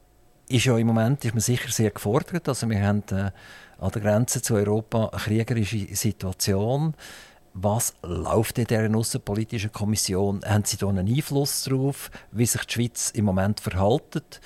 [0.48, 2.46] ist ja im Moment ist man sicher sehr gefordert.
[2.48, 3.30] Also wir haben äh,
[3.78, 6.94] an der Grenze zu Europa eine kriegerische Situation.
[7.54, 10.40] Was läuft in dieser Außenpolitischen Kommission?
[10.44, 14.40] Haben Sie da einen Einfluss darauf, wie sich die Schweiz im Moment verhält?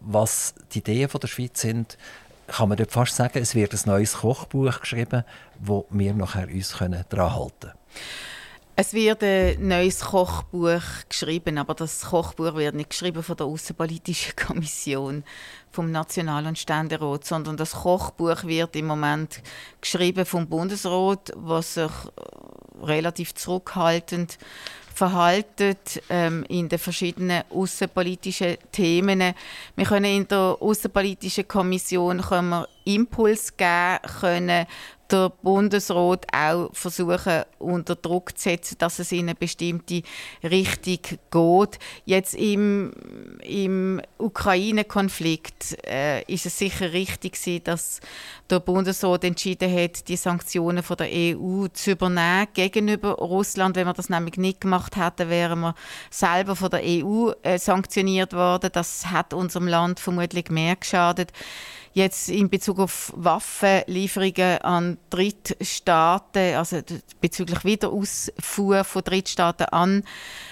[0.00, 1.98] Was die Ideen der Schweiz sind?
[2.46, 5.24] Kann man dort fast sagen, es wird ein neues Kochbuch geschrieben,
[5.58, 7.72] wo wir nachher uns daran halten können?
[8.74, 14.34] Es wird ein neues Kochbuch geschrieben, aber das Kochbuch wird nicht geschrieben von der Außenpolitischen
[14.46, 15.24] Kommission
[15.70, 19.42] vom National- und Ständerat, sondern das Kochbuch wird im Moment
[19.82, 24.38] geschrieben vom Bundesrat, was sich äh, relativ zurückhaltend
[24.94, 29.34] verhaltet ähm, in den verschiedenen außenpolitischen Themen.
[29.76, 34.66] Wir können in der außenpolitischen Kommission können wir Impuls geben, können
[35.12, 40.02] der Bundesrat auch versuchen, unter Druck zu setzen, dass es in eine bestimmte
[40.42, 41.78] Richtung geht.
[42.06, 42.92] Jetzt im,
[43.42, 48.00] im Ukraine-Konflikt äh, ist es sicher richtig gewesen, dass
[48.48, 53.76] der Bundesrat entschieden hat, die Sanktionen von der EU zu übernehmen gegenüber Russland.
[53.76, 55.74] Wenn wir das nämlich nicht gemacht hätten, wären wir
[56.10, 58.70] selber von der EU äh, sanktioniert worden.
[58.72, 61.32] Das hat unserem Land vermutlich mehr geschadet.
[61.92, 66.80] Jetzt in Bezug auf Waffenlieferungen an Drittstaaten, also
[67.20, 70.04] bezüglich Wiederausfuhr von Drittstaaten an,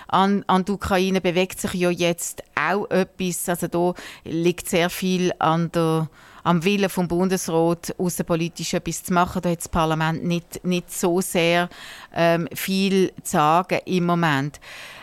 [0.09, 3.49] an, an die Ukraine, bewegt sich ja jetzt auch etwas.
[3.49, 6.09] Also da liegt sehr viel an der
[6.43, 9.43] am Willen vom Bundesrat außenpolitisch etwas zu machen.
[9.43, 11.68] Da hat das Parlament nicht, nicht so sehr
[12.14, 14.61] ähm, viel zu sagen im Moment.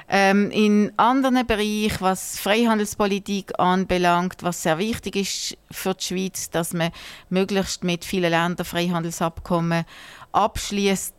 [0.09, 6.73] Ähm, in anderen Bereichen, was Freihandelspolitik anbelangt, was sehr wichtig ist für die Schweiz, dass
[6.73, 6.91] man
[7.29, 9.83] möglichst mit vielen Ländern Freihandelsabkommen
[10.31, 11.15] abschließt.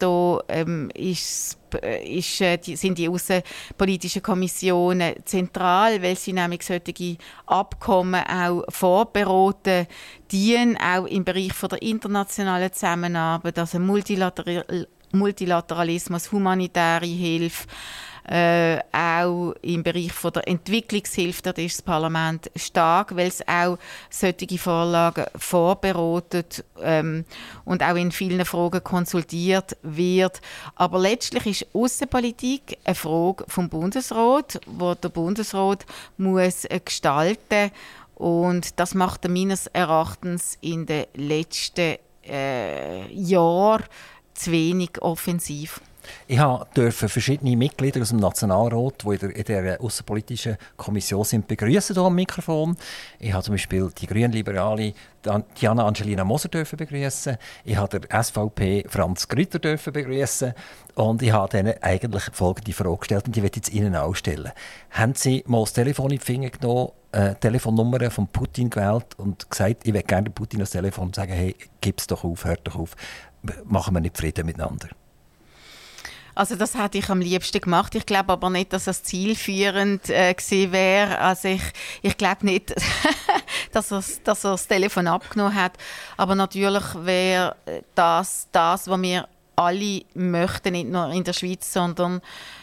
[0.48, 1.58] Ähm, ist,
[2.02, 9.86] ist, äh, die, sind die außenpolitischen Kommissionen zentral, weil sie nämlich solche Abkommen auch vorberaten,
[10.32, 13.78] dienen auch im Bereich von der internationalen Zusammenarbeit, also
[15.12, 17.66] Multilateralismus, humanitäre Hilfe,
[18.28, 23.78] äh, auch im Bereich von der Entwicklungshilfe, da ist das Parlament stark, weil es auch
[24.10, 27.24] solche Vorlagen vorbereitet ähm,
[27.64, 30.42] und auch in vielen Fragen konsultiert wird.
[30.76, 35.86] Aber letztlich ist Außenpolitik eine Frage vom Bundesrat, wo der Bundesrat
[36.18, 37.70] muss äh, gestalten
[38.14, 43.84] und das macht er meines Erachtens in den letzten äh, Jahren
[44.34, 45.80] zu wenig offensiv.
[46.26, 51.94] Ich durfte verschiedene Mitglieder aus dem Nationalrat, die in der, in außenpolitischen Kommission sind, begrüßen
[51.94, 52.76] hier am Mikrofon.
[53.18, 54.92] Ich habe zum Beispiel die grünliberale
[55.60, 57.36] Diana Angelina Moser begrüßen.
[57.64, 60.54] Ich habe der SVP Franz Grütter begrüßen
[60.94, 64.14] und ich habe ihnen eigentlich folgende Frage gestellt und die werde ich jetzt Ihnen auch
[64.14, 64.52] stellen.
[64.90, 69.50] Haben Sie mal das Telefon in die Finger genommen, äh, Telefonnummer von Putin gewählt und
[69.50, 72.76] gesagt, ich würde gerne Putin das Telefon sagen, hey, gib es doch auf, hört doch
[72.76, 72.96] auf,
[73.64, 74.88] machen wir nicht Frieden miteinander.
[76.38, 77.96] Also das hätte ich am liebsten gemacht.
[77.96, 81.18] Ich glaube aber nicht, dass das zielführend äh, gewesen wäre.
[81.18, 81.62] Also ich,
[82.00, 82.76] ich glaube nicht,
[83.72, 85.72] dass, er, dass er das Telefon abgenommen hat.
[86.16, 87.56] Aber natürlich wäre
[87.96, 89.26] das das, was wir
[89.58, 92.20] alle möchten, nicht nur in der Schweiz, sondern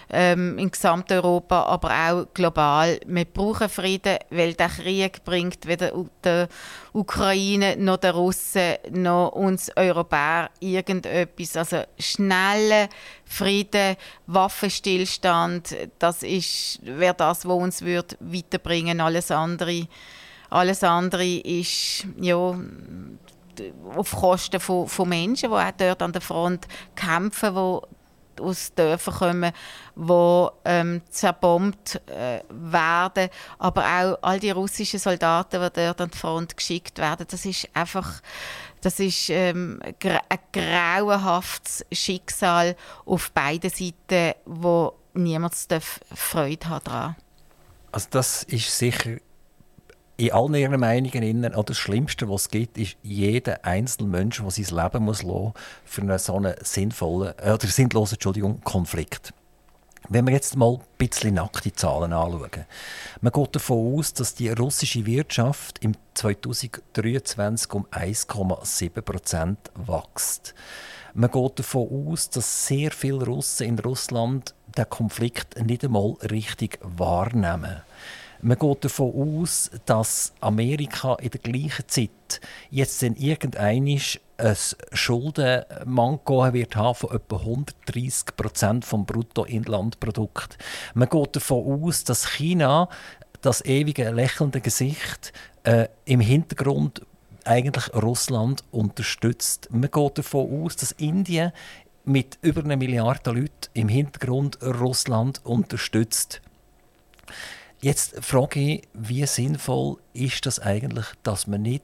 [0.09, 2.99] ähm, in Gesamteuropa, aber auch global.
[3.05, 5.91] Wir brauchen Frieden, weil der Krieg bringt weder
[6.23, 6.47] der
[6.93, 11.57] Ukraine noch der Russen noch uns Europäer irgendetwas.
[11.57, 12.87] Also schnelle
[13.25, 19.01] Frieden, Waffenstillstand, das wäre das, was uns wird weiterbringen.
[19.01, 19.87] Alles andere,
[20.49, 22.55] alles andere ist ja
[23.95, 29.13] auf Kosten von, von Menschen, die auch dort an der Front kämpfen, die aus Dörfern
[29.13, 29.51] kommen,
[29.95, 33.29] die ähm, zerbombt äh, werden.
[33.57, 37.69] Aber auch all die russischen Soldaten, die dort an die Front geschickt werden, das ist
[37.73, 38.21] einfach
[38.81, 42.75] das ist ähm, ein grauenhaftes Schicksal
[43.05, 45.55] auf beiden Seiten, wo niemand
[46.13, 47.15] Freude hat daran.
[47.91, 49.17] Also das ist sicher
[50.17, 54.51] in allen ihren Meinungen innen, das Schlimmste, was es gibt, ist jeder einzelne Mensch, der
[54.51, 55.53] sein Leben muss lassen,
[55.83, 59.33] für einen so einen sinnvollen, äh, oder sinnlosen Entschuldigung, Konflikt.
[60.07, 62.65] Wenn wir jetzt mal ein bisschen nackte Zahlen anschauen.
[63.21, 70.53] Man geht davon aus, dass die russische Wirtschaft im 2023 um 1,7 Prozent wächst.
[71.15, 76.77] Man geht davon aus, dass sehr viele Russen in Russland den Konflikt nicht einmal richtig
[76.83, 77.81] wahrnehmen.
[78.45, 83.87] Man geht davon aus, dass Amerika in der gleichen Zeit jetzt in irgendein
[84.37, 84.55] ein
[84.91, 90.59] Schuldenmanko wird haben von etwa 130 Prozent vom Bruttoinlandprodukt.
[90.93, 92.87] Man geht davon aus, dass China
[93.41, 95.33] das ewige lächelnde Gesicht
[95.63, 97.01] äh, im Hintergrund
[97.45, 99.69] eigentlich Russland unterstützt.
[99.71, 101.51] Man geht davon aus, dass Indien
[102.03, 106.41] mit über einer Milliarde Leuten im Hintergrund Russland unterstützt.
[107.85, 111.83] Jetzt frage ich, wie sinnvoll ist das eigentlich, dass man nicht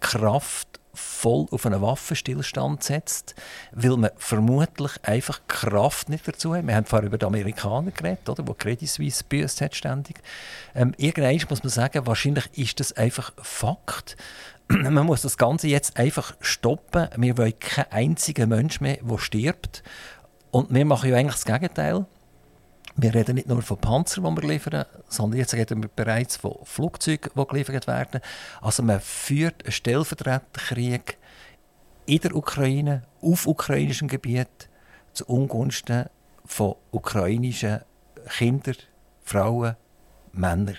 [0.00, 3.34] Kraft voll auf einen Waffenstillstand setzt,
[3.72, 6.66] weil man vermutlich einfach Kraft nicht dazu hat.
[6.66, 10.20] Wir haben vorher über die Amerikaner geredet, oder, wo Credit Suisse büßt hat ständig.
[10.74, 14.18] Ähm, irgendwann muss man sagen, wahrscheinlich ist das einfach Fakt.
[14.68, 17.08] man muss das Ganze jetzt einfach stoppen.
[17.16, 19.82] Wir wollen keinen einzigen Mensch mehr, der stirbt.
[20.50, 22.04] Und wir machen ja eigentlich das Gegenteil.
[22.96, 26.56] Wir reden nicht nur von Panzern, die wir liefern, sondern jetzt reden wir bereits von
[26.64, 28.20] Flugzeugen, die geliefert werden.
[28.60, 31.16] Also man führt einen Stellvertreterkrieg
[32.06, 34.68] in der Ukraine, auf ukrainischem Gebiet,
[35.12, 36.06] zu Ungunsten
[36.44, 37.80] von ukrainischen
[38.28, 38.76] Kindern,
[39.22, 39.76] Frauen,
[40.32, 40.76] Männern.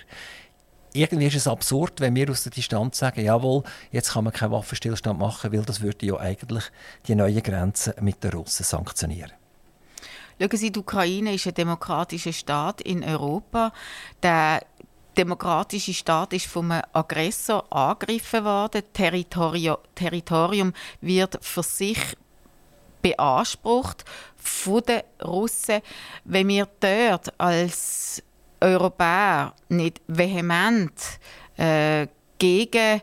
[0.94, 4.50] Irgendwie ist es absurd, wenn wir aus der Distanz sagen, jawohl, jetzt kann man keinen
[4.52, 6.64] Waffenstillstand machen, weil das würde ja eigentlich
[7.06, 9.32] die neuen Grenzen mit den Russen sanktionieren.
[10.42, 13.72] Schauen Sie, die Ukraine ist ein demokratischer Staat in Europa.
[14.24, 14.60] Der
[15.16, 18.82] demokratische Staat ist vom Aggressor angegriffen worden.
[18.92, 22.16] Territorio Territorium wird für sich
[23.02, 25.80] beansprucht von den Russen.
[26.24, 28.20] Wenn wir dort als
[28.60, 31.00] Europäer nicht vehement
[31.56, 33.00] äh, gegen,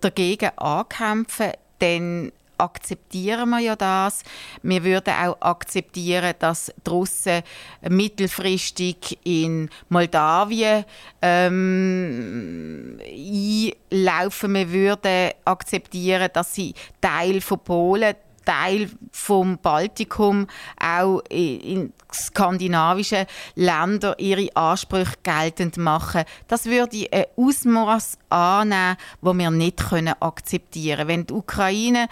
[0.00, 1.50] dagegen ankämpfen,
[1.80, 2.30] dann
[2.60, 4.22] akzeptieren wir ja das.
[4.62, 7.42] Wir würden auch akzeptieren, dass die Russen
[7.88, 10.84] mittelfristig in Moldawien
[11.22, 14.54] ähm, einlaufen.
[14.54, 20.46] Wir würden akzeptieren, dass sie Teil von Polen Teil vom Baltikum
[20.78, 26.24] auch in skandinavischen Ländern ihre Ansprüche geltend machen.
[26.48, 31.08] Das würde ein Ausmaß annehmen, das wir nicht akzeptieren können.
[31.08, 32.08] Wenn die Ukraine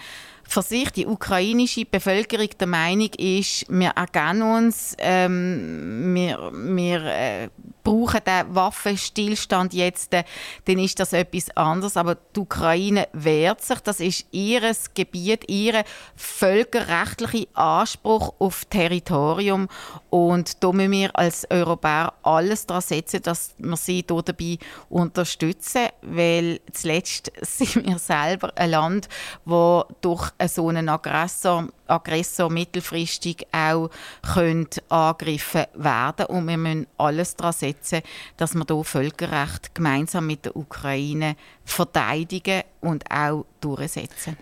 [0.49, 7.49] für sich die ukrainische Bevölkerung der Meinung ist, wir erkennen uns, ähm, wir, wir äh,
[7.89, 10.23] brauchen den Waffenstillstand jetzt, äh,
[10.65, 11.97] dann ist das etwas anderes.
[11.97, 14.61] Aber die Ukraine wehrt sich, das ist ihr
[14.93, 15.83] Gebiet, ihr
[16.15, 19.67] völkerrechtlicher Anspruch auf Territorium.
[20.11, 24.59] Und da müssen wir als Europäer alles daran setzen, dass wir sie dabei
[24.89, 29.09] unterstützen, weil zuletzt sind wir selber ein Land,
[29.45, 33.89] wo durch so einen Aggressor, Aggressor mittelfristig auch
[34.35, 38.01] angegriffen werden und wir müssen alles daran setzen,
[38.37, 44.37] dass wir hier Völkerrecht gemeinsam mit der Ukraine verteidigen und auch durchsetzen.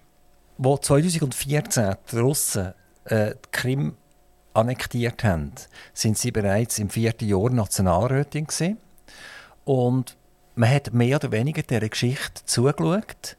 [0.58, 2.74] Wo 2014 die Russen
[3.06, 3.96] äh, die Krim
[4.54, 5.52] annektiert haben,
[5.94, 8.78] sind sie bereits im vierten Jahr Nationalrätin gewesen.
[9.66, 10.18] und
[10.58, 13.38] man hat mehr oder weniger der Geschichte zugeschaut,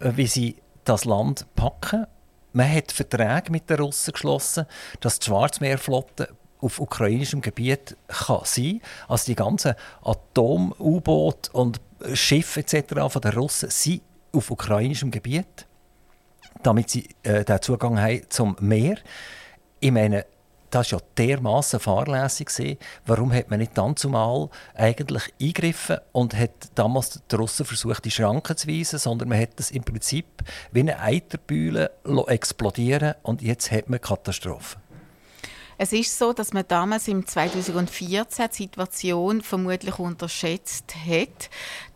[0.00, 2.06] äh, wie sie das Land packen.
[2.52, 4.66] Man hat Verträge mit den Russen geschlossen,
[5.00, 6.28] dass die Schwarzmeerflotte
[6.60, 11.80] auf ukrainischem Gebiet kann sein Also die ganzen Atom-U-Boote und
[12.14, 12.94] Schiffe etc.
[13.08, 15.66] von den Russen sind auf ukrainischem Gebiet,
[16.62, 18.96] damit sie äh, den Zugang haben zum Meer.
[19.80, 20.26] Ich meine,
[20.70, 22.78] das war ja dermaßen fahrlässig.
[23.06, 28.10] Warum hat man nicht dann zumal eigentlich eingegriffen und hat damals die Russen versucht, die
[28.10, 30.26] Schranken zu weisen, sondern man hat das im Prinzip
[30.72, 31.90] wie eine Eiterbühle
[32.26, 34.78] explodieren und jetzt hat man Katastrophe.
[35.80, 41.50] Es ist so, dass man damals im 2014 die Situation vermutlich unterschätzt hat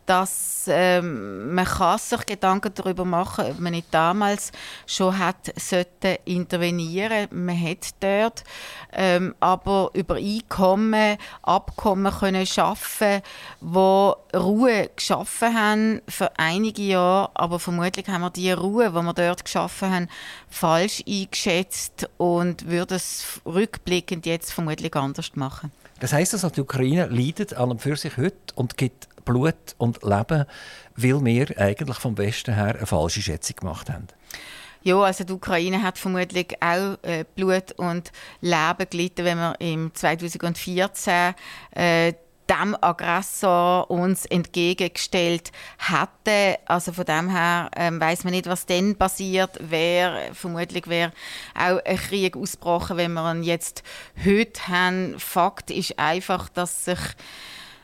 [0.07, 4.53] dass ähm, man kann sich Gedanken darüber machen, ob man nicht damals
[4.87, 7.29] schon hat sollte intervenieren.
[7.31, 8.45] Man hat dort
[8.93, 13.23] ähm, aber über Einkommen, Abkommen können schaffen,
[13.61, 19.15] wo Ruhe geschaffen haben für einige Jahre, aber vermutlich haben wir die Ruhe, die wir
[19.15, 20.09] dort geschaffen haben,
[20.49, 25.71] falsch eingeschätzt und würde es rückblickend jetzt vermutlich anders machen.
[26.01, 30.03] Das heißt also, die Ukraine leidet an und für sich heute und gibt Blut und
[30.03, 30.45] Leben,
[30.97, 34.09] weil wir eigentlich vom Westen her eine falsche Schätzung gemacht haben.
[34.85, 38.11] Ja, also die Ukraine hat vermutlich auch äh, Blut und
[38.41, 41.35] Leben gelitten, wenn wir im 2014
[41.71, 42.15] äh,
[42.51, 46.59] dem Aggressor uns entgegengestellt hätte.
[46.67, 50.35] Also von dem her ähm, weiß man nicht, was dann passiert wäre.
[50.35, 51.13] Vermutlich wäre
[51.55, 53.83] auch ein Krieg ausgebrochen, wenn wir ihn jetzt
[54.25, 55.19] heute haben.
[55.19, 56.99] Fakt ist einfach, dass sich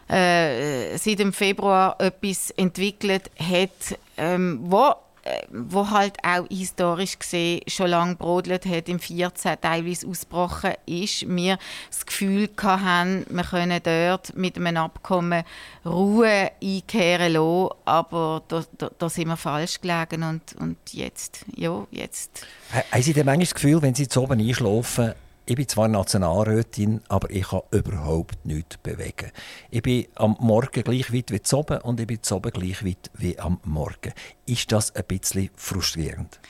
[0.09, 4.95] äh, seit dem Februar etwas entwickelt hat, ähm, wo
[5.29, 11.29] äh, wo halt auch historisch gesehen schon lange brodelt hat, im 14 teilweise ausgebrochen ist,
[11.29, 11.59] wir
[11.91, 15.45] das Gefühl hatten, wir können dort mit einem Abkommen
[15.85, 21.87] Ruhe einkehren lassen, aber da, da, da sind wir falsch gelegen und, und jetzt, ja,
[21.91, 22.47] jetzt...
[22.73, 25.15] Haben Sie denn manchmal das Gefühl, wenn Sie zu oben einschlafen,
[25.49, 29.31] ich bin zwar Nationalrätin, aber ich kann überhaupt nichts bewegen.
[29.71, 32.85] Ich bin am Morgen gleich weit wie zu oben und ich bin zu oben gleich
[32.85, 34.13] weit wie am Morgen.
[34.49, 36.41] Ist das ein bisschen frustrierend?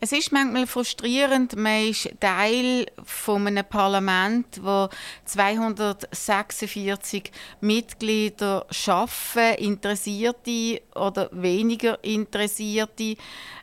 [0.00, 4.88] Es ist manchmal frustrierend, man ist Teil von einem Parlament, wo
[5.24, 7.30] 246
[7.60, 13.14] Mitglieder schaffen, Interessierte oder weniger Interessierte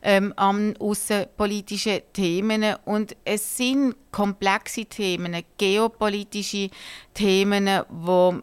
[0.02, 2.78] ähm, an außenpolitischen Themen.
[2.86, 6.70] Und es sind komplexe Themen, geopolitische
[7.14, 8.42] Themen, wo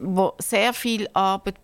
[0.00, 1.62] wo sehr viel Arbeit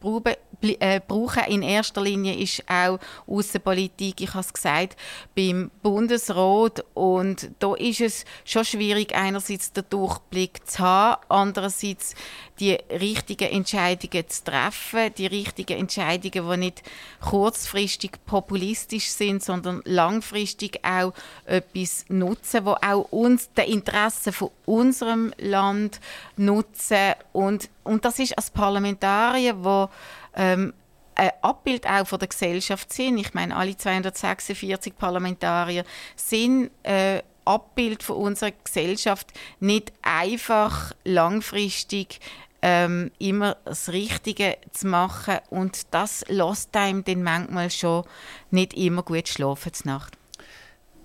[0.63, 1.45] äh, brauchen.
[1.45, 4.21] In erster Linie ist auch Außenpolitik.
[4.21, 4.97] Ich habe es gesagt
[5.35, 6.85] beim Bundesrat.
[6.95, 12.15] Und da ist es schon schwierig einerseits den Durchblick zu haben, andererseits
[12.61, 16.83] die richtigen Entscheidungen zu treffen, die richtigen Entscheidungen, die nicht
[17.21, 21.15] kurzfristig populistisch sind, sondern langfristig auch
[21.47, 26.01] etwas nutzen, wo auch uns die Interessen von unserem Land
[26.37, 27.15] nutzen.
[27.33, 29.89] Und und das ist als Parlamentarier, wo
[30.35, 30.73] ähm,
[31.15, 33.19] ein Abbild auch von der Gesellschaft sind.
[33.19, 35.85] Ich meine, alle 246 Parlamentarier
[36.17, 42.21] sind äh, Abbild von unserer Gesellschaft, nicht einfach langfristig
[42.63, 48.05] ähm, immer das Richtige zu machen und das lässt einem dann manchmal schon
[48.51, 50.17] nicht immer gut schlafen zur Nacht.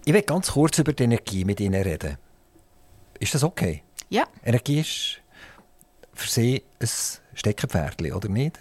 [0.05, 2.17] Ich will ganz kurz über die Energie mit Ihnen reden.
[3.19, 3.83] Ist das okay?
[4.09, 4.25] Ja.
[4.43, 5.21] Energie ist
[6.13, 6.89] für Sie ein
[7.33, 8.59] Steckenpferd, oder nicht?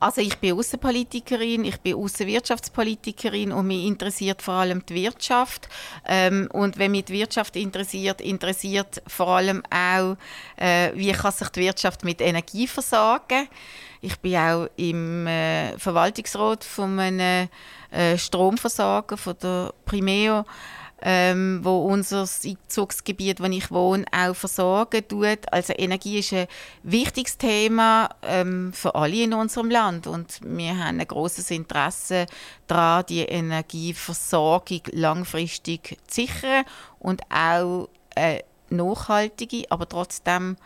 [0.00, 5.68] Also ich bin Außenpolitikerin, ich bin Außenwirtschaftspolitikerin und mich interessiert vor allem die Wirtschaft.
[6.06, 10.16] Ähm, und wenn mich die Wirtschaft interessiert, interessiert vor allem auch,
[10.56, 13.48] äh, wie kann sich die Wirtschaft mit Energie versorgen.
[14.00, 17.48] Ich bin auch im äh, Verwaltungsrat von einem
[17.90, 20.44] äh, Stromversorger von der Primeo
[21.02, 25.52] ähm, wo unser Einzugsgebiet, wo ich wohne, auch versorgen tut.
[25.52, 26.46] Also Energie ist ein
[26.82, 32.26] wichtiges Thema ähm, für alle in unserem Land und wir haben ein großes Interesse
[32.66, 36.64] daran, die Energieversorgung langfristig zu sichern
[36.98, 40.56] und auch eine nachhaltige, aber trotzdem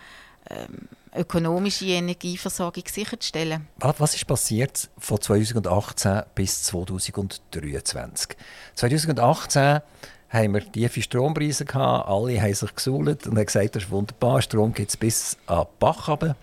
[0.49, 3.69] ähm, ökonomische Energieversorgung sicherzustellen.
[3.79, 8.37] Was ist passiert von 2018 bis 2023?
[8.75, 9.81] 2018
[10.31, 12.09] haben wir tiefe Strompreise gehabt.
[12.09, 15.65] Alle haben sich gesuhlt und haben gesagt, das ist wunderbar, Strom gibt es bis an
[15.65, 16.37] den Bach runter.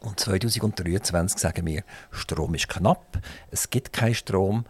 [0.00, 3.18] Und 2023 sagen wir, Strom ist knapp,
[3.50, 4.64] es gibt keinen Strom.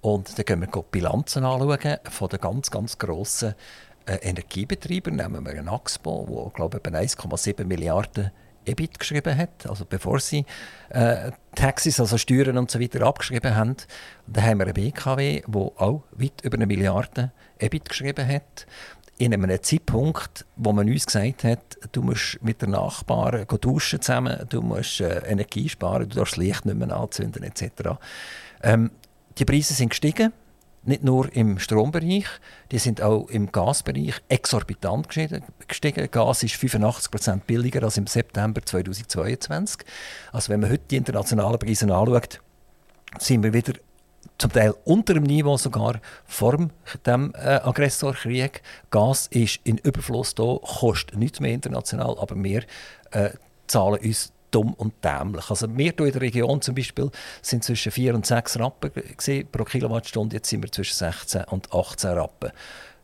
[0.00, 3.54] Und dann gehen wir die Bilanzen anschauen von den ganz, ganz grossen
[4.06, 5.16] äh, Energiebetreibern.
[5.16, 8.30] Nehmen wir einen Axpo, der, glaube ich, 1,7 Milliarden
[8.68, 10.44] EBIT geschrieben hat, also bevor sie
[10.90, 13.70] äh, Taxis, also Steuern und so weiter abgeschrieben haben.
[13.70, 13.86] Und
[14.26, 18.66] dann haben wir eine BKW, die auch weit über eine Milliarde EBIT geschrieben hat.
[19.18, 24.46] In einem Zeitpunkt, wo man uns gesagt hat, du musst mit den Nachbarn duschen zusammen,
[24.48, 27.98] du musst äh, Energie sparen, du darfst das Licht nicht mehr anzünden etc.
[28.62, 28.92] Ähm,
[29.38, 30.32] die Preise sind gestiegen
[30.84, 32.26] nicht nur im Strombereich,
[32.70, 36.10] die sind auch im Gasbereich exorbitant gestiegen.
[36.10, 39.86] Gas ist 85% billiger als im September 2022.
[40.32, 42.40] Also wenn man heute die internationalen Preise anschaut,
[43.18, 43.74] sind wir wieder
[44.38, 46.68] zum Teil unter dem Niveau sogar vor
[47.06, 48.62] dem äh, Aggressorkrieg.
[48.90, 52.62] Gas ist in Überfluss da, kostet nichts mehr international, aber wir
[53.10, 53.30] äh,
[53.66, 55.50] zahlen uns dumm und dämlich.
[55.50, 57.10] Also wir in der Region zum Beispiel
[57.42, 58.90] sind zwischen 4 und 6 Rappen
[59.50, 62.50] pro Kilowattstunde, jetzt sind wir zwischen 16 und 18 Rappen.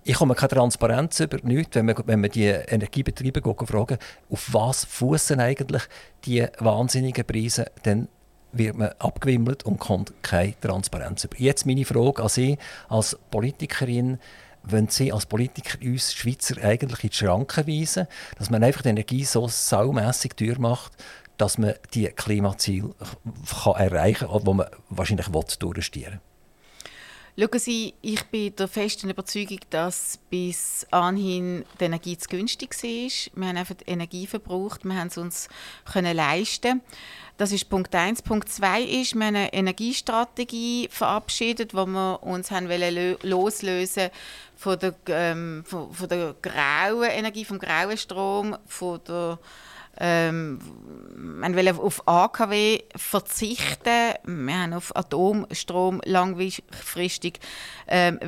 [0.07, 3.97] Ich komme keine Transparenz über nichts, wenn man, wenn man die Energiebetriebe fragen,
[4.29, 5.83] auf was fußen eigentlich
[6.27, 8.09] die wahnsinnigen Preise, dann
[8.53, 11.39] wird man abgewimmelt und kommt keine Transparenz über.
[11.39, 14.19] Jetzt meine Frage an Sie als Politikerin,
[14.67, 18.07] wenn Sie als Politiker uns Schweizer eigentlich in die Schranken weisen,
[18.39, 20.93] dass man einfach die Energie so saumässig teuer macht,
[21.37, 22.95] dass man die Klimaziele
[23.63, 26.34] kann erreichen kann, die man wahrscheinlich durchstieren will.
[27.37, 33.41] Schauen Sie, ich bin der festen Überzeugung, dass bis anhin die Energie zu günstig war.
[33.41, 35.49] Wir haben einfach Energie verbraucht, wir haben es uns
[35.85, 36.81] können leisten.
[37.37, 38.23] Das ist Punkt 1.
[38.23, 42.69] Punkt 2 ist, wir haben eine Energiestrategie verabschiedet, wo wir uns haben
[43.23, 44.11] loslösen
[44.55, 49.41] von der, ähm, von, von der grauen Energie, vom grauen Strom, von der
[49.99, 50.59] ähm,
[51.17, 54.15] man will auf AKW verzichten.
[54.25, 57.41] Wir haben auf Atomstrom langfristig
[57.87, 58.19] ähm,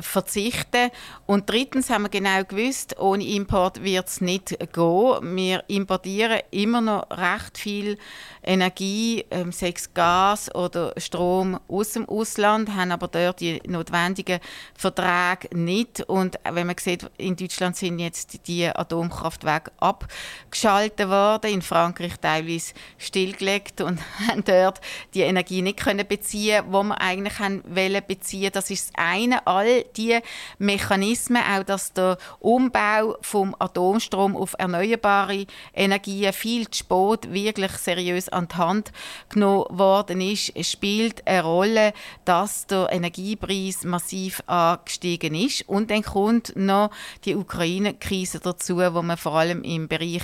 [0.00, 0.90] verzichten.
[1.26, 5.36] Und drittens haben wir genau gewusst, ohne Import wird es nicht gehen.
[5.36, 7.98] Wir importieren immer noch recht viel
[8.42, 14.40] Energie, ähm, es Gas oder Strom aus dem Ausland, haben aber dort die notwendigen
[14.76, 16.02] Verträge nicht.
[16.02, 22.74] Und wenn man sieht, in Deutschland sind jetzt die Atomkraftwerke abgeschaltet worden, in Frankreich teilweise
[22.98, 24.80] stillgelegt und haben dort
[25.14, 28.50] die Energie nicht können beziehen, wo man eigentlich haben wollen beziehen.
[28.52, 29.46] Das ist das eine.
[29.46, 30.18] All die
[30.58, 38.28] Mechanismen, auch dass der Umbau vom Atomstrom auf erneuerbare Energien viel zu spät wirklich seriös
[38.28, 38.92] an die Hand
[39.28, 41.92] genommen worden ist, spielt eine Rolle,
[42.24, 45.68] dass der Energiepreis massiv angestiegen ist.
[45.68, 46.90] Und dann kommt noch
[47.24, 50.22] die Ukraine-Krise dazu, wo man vor allem im Bereich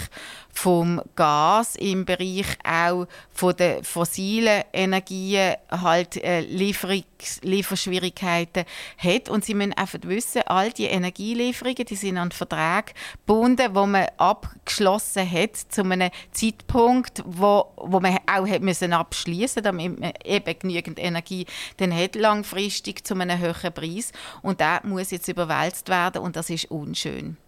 [0.60, 8.64] vom Gas im Bereich auch von der fossilen Energien halt äh, Lieferungs Lieferschwierigkeiten
[8.98, 12.92] hat und sie müssen einfach wissen, all die Energielieferungen, die sind an Verträge
[13.26, 19.62] gebunden, wo man abgeschlossen hat zu einem Zeitpunkt, wo, wo man auch hat müssen abschließen,
[19.62, 21.46] damit man eben genügend Energie
[21.78, 26.50] dann hat langfristig zu einem höheren Preis und da muss jetzt überwälzt werden und das
[26.50, 27.38] ist unschön.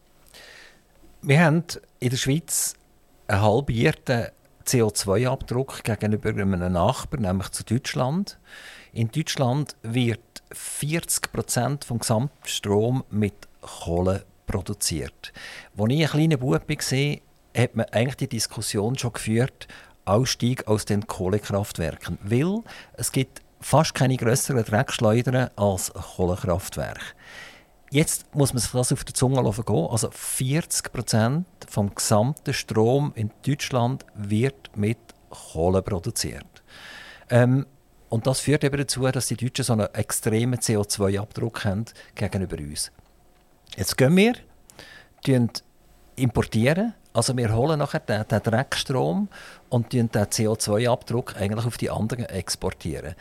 [1.20, 1.62] Wir haben
[2.00, 2.74] in der Schweiz
[3.26, 4.26] einen halbierten
[4.64, 8.38] CO2-Abdruck gegenüber einem Nachbarn, nämlich zu Deutschland.
[8.92, 15.32] In Deutschland wird 40 Prozent vom Gesamtstrom mit Kohle produziert.
[15.76, 17.16] Als ich ein kleiner Bub war,
[17.56, 19.68] hat man eigentlich die Diskussion schon geführt,
[20.04, 22.18] Ausstieg aus den Kohlekraftwerken.
[22.22, 22.62] Weil
[22.94, 27.00] es gibt fast keine größeren Dreckschleudern als Kohlekraftwerke.
[27.92, 29.86] Jetzt muss man sich das auf der Zunge gehen.
[29.90, 34.96] Also 40 Prozent vom gesamten Strom in Deutschland wird mit
[35.28, 36.62] Kohle produziert.
[37.28, 37.66] Ähm,
[38.08, 41.84] und das führt eben dazu, dass die Deutschen so einen extremen CO2-Abdruck haben
[42.14, 42.90] gegenüber uns.
[43.76, 44.36] Jetzt gehen wir,
[46.16, 49.28] importieren, also wir holen nachher den, den Dreckstrom
[49.68, 53.16] und den CO2-Abdruck eigentlich auf die anderen exportieren.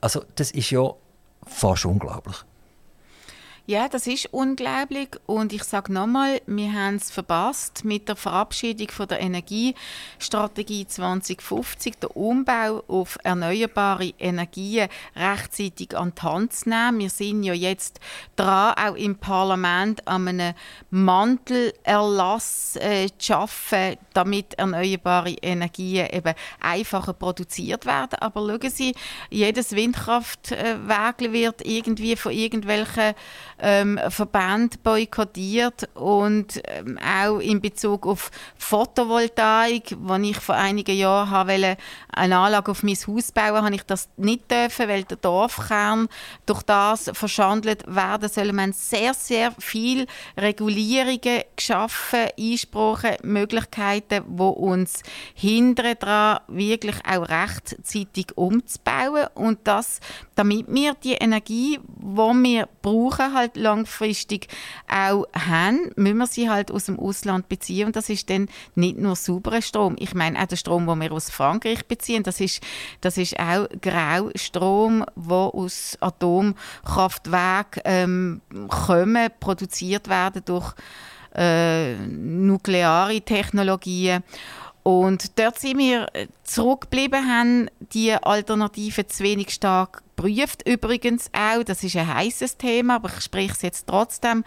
[0.00, 0.94] Also das ist ja
[1.46, 2.42] fast unglaublich.
[3.64, 8.88] Ja, das ist unglaublich und ich sage nochmal, wir haben es verpasst mit der Verabschiedung
[8.88, 16.98] von der Energiestrategie 2050, der Umbau auf erneuerbare Energien rechtzeitig an die Hand zu nehmen.
[16.98, 18.00] Wir sind ja jetzt
[18.34, 20.54] dran, auch im Parlament an einem
[20.90, 28.18] Mantelerlass äh, zu schaffen, damit erneuerbare Energien eben einfacher produziert werden.
[28.18, 28.92] Aber schauen Sie,
[29.30, 33.14] jedes Windkraftwerk wird irgendwie von irgendwelchen
[33.62, 41.48] ähm, Verband boykottiert und ähm, auch in Bezug auf Photovoltaik, wo ich vor einigen Jahren
[41.48, 41.76] wollte,
[42.12, 46.08] eine Anlage auf mein Haus bauen, habe ich das nicht dürfen, weil der Dorfkern
[46.44, 48.52] durch das verschandelt werden soll.
[48.52, 50.06] Man sehr sehr viel
[50.36, 55.02] Regulierungen geschaffen, Einsprachen, Möglichkeiten, wo uns
[55.34, 60.00] hindern daran, wirklich auch rechtzeitig umzubauen und das,
[60.34, 64.48] damit wir die Energie, die wir brauchen, halt langfristig
[64.88, 67.86] auch haben, müssen wir sie halt aus dem Ausland beziehen.
[67.86, 69.96] Und das ist dann nicht nur sauberer Strom.
[69.98, 72.62] Ich meine auch der Strom, den wir aus Frankreich beziehen, das ist,
[73.00, 80.74] das ist auch Graustrom, der aus Atomkraftwerken ähm, kommen, produziert werden durch
[81.34, 84.22] äh, nukleare Technologien.
[84.82, 86.08] Und dort sind wir
[86.42, 92.96] zurückgeblieben, haben die Alternativen zu wenig stark prüft übrigens auch, das ist ein heißes Thema,
[92.96, 94.44] aber ich spreche es jetzt trotzdem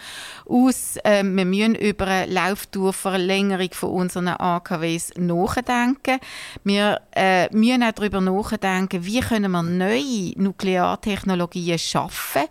[0.48, 0.98] aus.
[1.04, 6.20] Ähm, wir müssen über eine Laufdauerverlängerung von unseren AKWs nachdenken.
[6.64, 12.44] Wir äh, müssen auch darüber nachdenken, wie können wir neue Nukleartechnologien schaffen,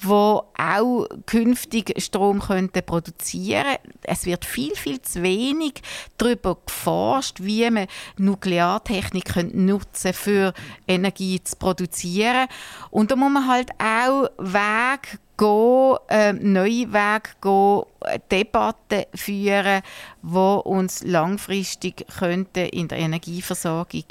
[0.00, 3.76] wo auch künftig Strom könnte produzieren.
[4.02, 5.82] Es wird viel viel zu wenig
[6.16, 10.54] darüber geforscht, wie man Nukleartechnik nutzen für
[10.86, 12.46] Energie zu produzieren.
[12.90, 19.82] Und da muss man halt auch Weg gehen, äh, neue Wege gehen, Debatten führen,
[20.22, 24.04] die uns langfristig könnte in der Energieversorgung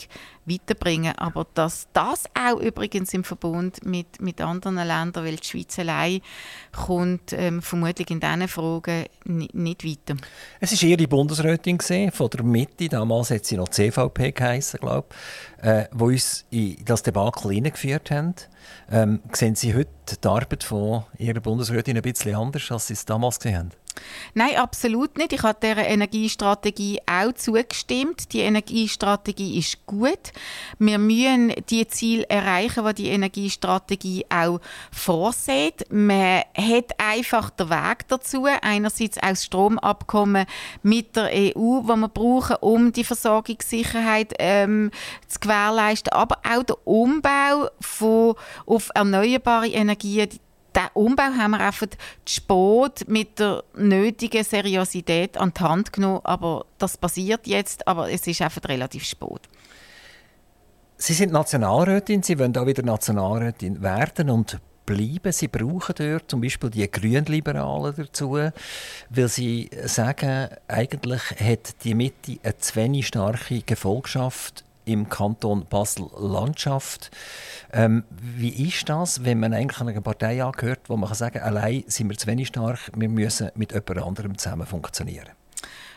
[0.47, 1.13] weiterbringen.
[1.17, 6.21] Aber dass das auch übrigens im Verbund mit, mit anderen Ländern, weil die Schweiz allein
[6.71, 10.19] kommt ähm, vermutlich in diesen Fragen nicht, weiter.
[10.59, 11.79] Es war Ihre Bundesrätin
[12.11, 15.07] von der Mitte, damals hat sie noch CVP geheißen, glaube
[15.59, 18.35] ich, äh, wo uns in das Debakel hineingeführt haben.
[18.89, 23.05] Ähm, sehen Sie heute die Arbeit von Ihrer Bundesrätin ein bisschen anders, als Sie es
[23.05, 23.72] damals gesehen haben?
[24.34, 25.34] Nein, absolut nicht.
[25.34, 28.34] Ich habe dieser Energiestrategie auch zugestimmt.
[28.34, 30.32] Die Energiestrategie ist gut.
[30.80, 34.60] Wir müssen die Ziele erreichen, die die Energiestrategie auch
[34.91, 35.86] vorsieht.
[35.89, 38.45] Man hat einfach den Weg dazu.
[38.62, 40.45] Einerseits auch das Stromabkommen
[40.84, 44.91] mit der EU, das wir brauchen, um die Versorgungssicherheit ähm,
[45.28, 48.36] zu gewährleisten, aber auch der Umbau von,
[48.66, 50.39] auf erneuerbare Energien diesen
[50.93, 56.21] Umbau haben wir einfach zu spät mit der nötigen Seriosität an die Hand genommen.
[56.23, 59.41] Aber das passiert jetzt, aber es ist einfach relativ spät.
[60.97, 65.31] Sie sind Nationalrätin, Sie wollen auch wieder Nationalrätin werden und bleiben.
[65.31, 72.39] Sie brauchen dort zum Beispiel die Grünliberalen dazu, weil sie sagen, eigentlich hat die Mitte
[72.41, 77.11] eine zu wenig starke Gefolgschaft im Kanton Basel-Landschaft.
[77.73, 81.83] Ähm, wie ist das, wenn man eigentlich einer Partei angehört, wo man kann sagen allein
[81.88, 85.29] sind wir zu wenig stark, wir müssen mit jemand anderem zusammen funktionieren?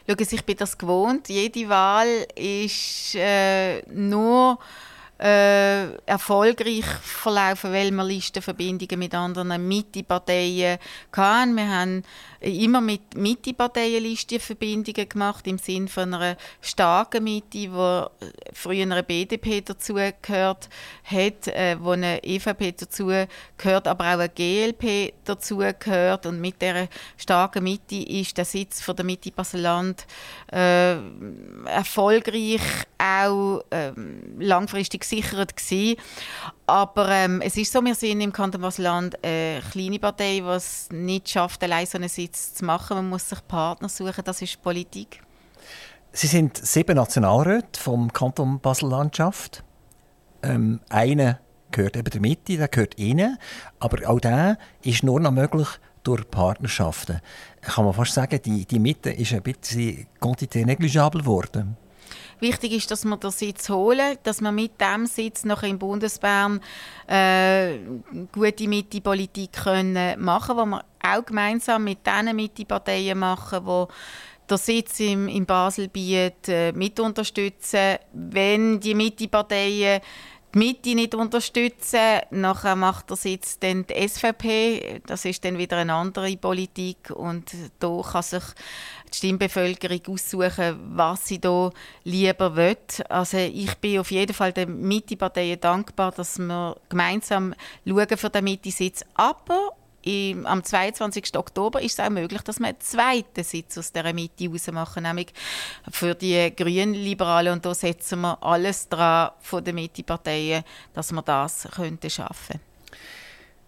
[0.06, 1.28] Schauen Sie, ich bin das gewohnt.
[1.28, 4.58] Jede Wahl ist äh, nur
[5.20, 10.78] äh, erfolgreich verlaufen, weil wir Listenverbindungen mit anderen Mitte-Parteien
[11.12, 11.56] hatten.
[11.56, 12.02] Wir haben
[12.40, 18.08] immer mit Mitte-Parteien Listenverbindungen gemacht, im Sinne von einer starken Mitte, wo
[18.54, 20.70] früher eine BDP dazugehört
[21.04, 26.24] hat, äh, wo eine EVP dazugehört, aber auch eine GLP dazugehört.
[26.24, 30.06] Und mit dieser starken Mitte ist der Sitz von der Mitte Baseland
[30.50, 30.96] äh,
[31.66, 32.62] erfolgreich
[32.96, 33.92] auch äh,
[34.38, 35.96] langfristig gesichert gewesen.
[36.66, 40.88] Aber ähm, es ist so, wir sind im Kanton Basel-Land eine kleine Partei, die es
[40.90, 42.96] nicht schafft, allein so einen Sitz zu machen.
[42.96, 45.22] Man muss sich Partner suchen, das ist Politik.
[46.12, 49.62] Sie sind sieben Nationalräte vom Kanton Basel-Landschaft.
[50.42, 51.38] Ähm, einer
[51.70, 53.38] gehört eben der Mitte, der gehört Ihnen.
[53.78, 55.68] Aber auch der ist nur noch möglich
[56.02, 57.20] durch Partnerschaften.
[57.60, 61.76] Kann man fast sagen, die, die Mitte ist ein bisschen quantité négligeable geworden.
[62.40, 66.60] Wichtig ist, dass wir den Sitz holen, dass wir mit dem Sitz noch im Bundesbern
[67.06, 67.78] äh,
[68.32, 73.88] gute Mitte-Politik können machen, wo wir auch gemeinsam mit diesen Mitte-Parteien machen, wo
[74.48, 77.96] der Sitz im, in Basel bietet, äh, mit unterstützen.
[78.12, 80.00] Wenn die Mitte-Parteien
[80.54, 82.20] die Mitte nicht unterstützen.
[82.30, 85.00] Nachher macht das jetzt dann die SVP.
[85.06, 88.42] Das ist dann wieder eine andere Politik und da kann sich
[89.12, 91.70] die Stimmbevölkerung aussuchen, was sie da
[92.04, 92.76] lieber will.
[93.08, 97.54] Also ich bin auf jeden Fall den Mitte-Parteien dankbar, dass wir gemeinsam
[97.86, 99.04] schauen für den Mitte-Sitz.
[99.14, 99.72] Aber
[100.02, 101.36] im, am 22.
[101.36, 105.32] Oktober ist es auch möglich, dass wir einen zweiten Sitz aus der Mitte machen, nämlich
[105.90, 107.54] für die Grünen-Liberalen.
[107.54, 112.60] Und da setzen wir alles dran von den Mitte-Parteien, dass wir das könnten schaffen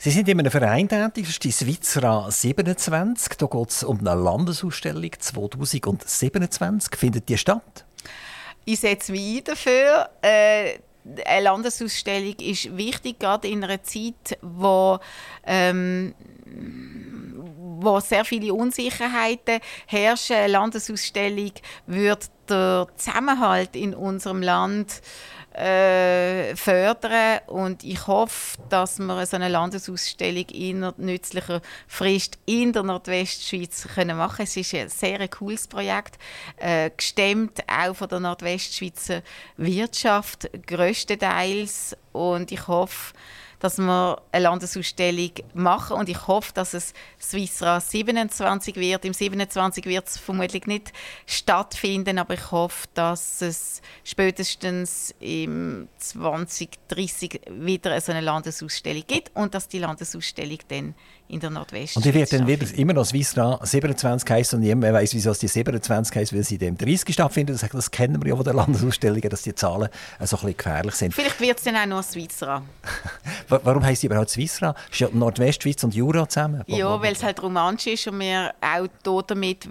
[0.04, 3.36] Sie sind in einem Verein tätig, das ist die Swizra 27.
[3.38, 6.96] Da geht es um eine Landesausstellung 2027.
[6.96, 7.84] Findet die statt?
[8.64, 10.10] Ich setze mich ein dafür.
[10.20, 10.78] Äh,
[11.26, 14.98] eine Landesausstellung ist wichtig, gerade in einer Zeit, wo,
[15.44, 16.14] ähm,
[17.80, 20.36] wo sehr viele Unsicherheiten herrschen.
[20.36, 21.53] Eine Landesausstellung
[21.86, 25.03] wird der Zusammenhalt in unserem Land
[25.55, 27.40] äh, fördern.
[27.46, 34.16] Und ich hoffe, dass wir so eine Landesausstellung in nützlicher Frist in der Nordwestschweiz können
[34.16, 34.42] machen.
[34.42, 36.18] Es ist ein sehr cooles Projekt,
[36.57, 39.22] äh, gestemmt auch von der Nordwestschweizer
[39.57, 43.14] Wirtschaft größtenteils und ich hoffe,
[43.62, 49.04] dass wir eine Landesausstellung machen und ich hoffe, dass es Swissra 27 wird.
[49.04, 50.92] Im 27 wird es vermutlich nicht
[51.26, 59.68] stattfinden, aber ich hoffe, dass es spätestens im 2030 wieder eine Landesausstellung gibt und dass
[59.68, 60.96] die Landesausstellung dann
[61.32, 61.96] in der Nordwest.
[61.96, 65.38] Und die wird dann wieder immer noch Swissra 27 heißen und niemand weiß, wieso es
[65.38, 67.60] die 27 heißt, weil sie dem 30 stattfindet.
[67.62, 69.88] Das, das kennen wir ja von den Landesausstellungen, dass die Zahlen
[70.20, 71.14] so ein bisschen gefährlich sind.
[71.14, 72.62] Vielleicht wird es dann auch nur Swissra.
[73.48, 74.74] Warum heisst sie überhaupt Swissra?
[74.90, 76.62] Ist ja Nordwestschweiz und Jura zusammen?
[76.66, 79.66] Ja, weil es halt romantisch ist und wir auch damit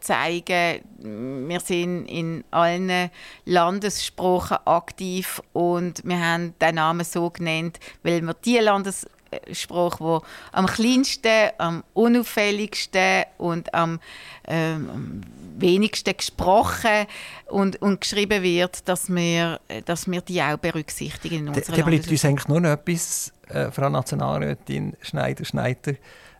[0.00, 3.10] zeigen wir sind in allen
[3.44, 9.06] Landessprachen aktiv und wir haben den Namen so genannt, weil wir die Landes
[9.52, 14.00] Sprache, die am kleinsten, am unauffälligsten und am
[14.46, 15.22] ähm,
[15.58, 17.06] wenigsten gesprochen
[17.46, 22.10] und, und geschrieben wird, dass wir, dass wir die auch berücksichtigen in unserer Da bleibt
[22.10, 25.92] uns eigentlich nur noch etwas, äh, Frau Nationalrätin Schneider-Schneider.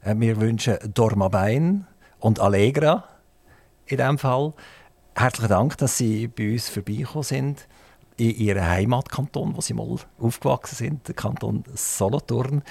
[0.02, 1.86] Äh, wir wünschen Dormabein
[2.20, 3.04] und Allegra
[3.86, 4.52] in diesem Fall.
[5.14, 7.66] Herzlichen Dank, dass Sie bei uns vorbeigekommen sind
[8.16, 12.62] in ihrem Heimatkanton, wo sie mal aufgewachsen sind, der Kanton Solothurn.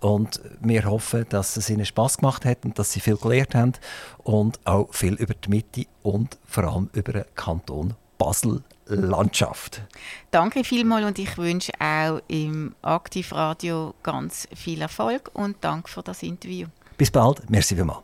[0.00, 3.72] Und wir hoffen, dass es ihnen Spaß gemacht hat und dass sie viel gelernt haben
[4.18, 9.82] und auch viel über die Mitte und vor allem über den Kanton Basel Landschaft.
[10.30, 16.22] Danke vielmals und ich wünsche auch im Aktivradio ganz viel Erfolg und danke für das
[16.22, 16.66] Interview.
[16.96, 18.00] Bis bald, merci vielmals.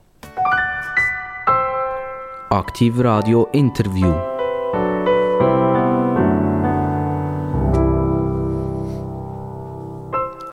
[2.51, 4.15] Aktivradio Interview.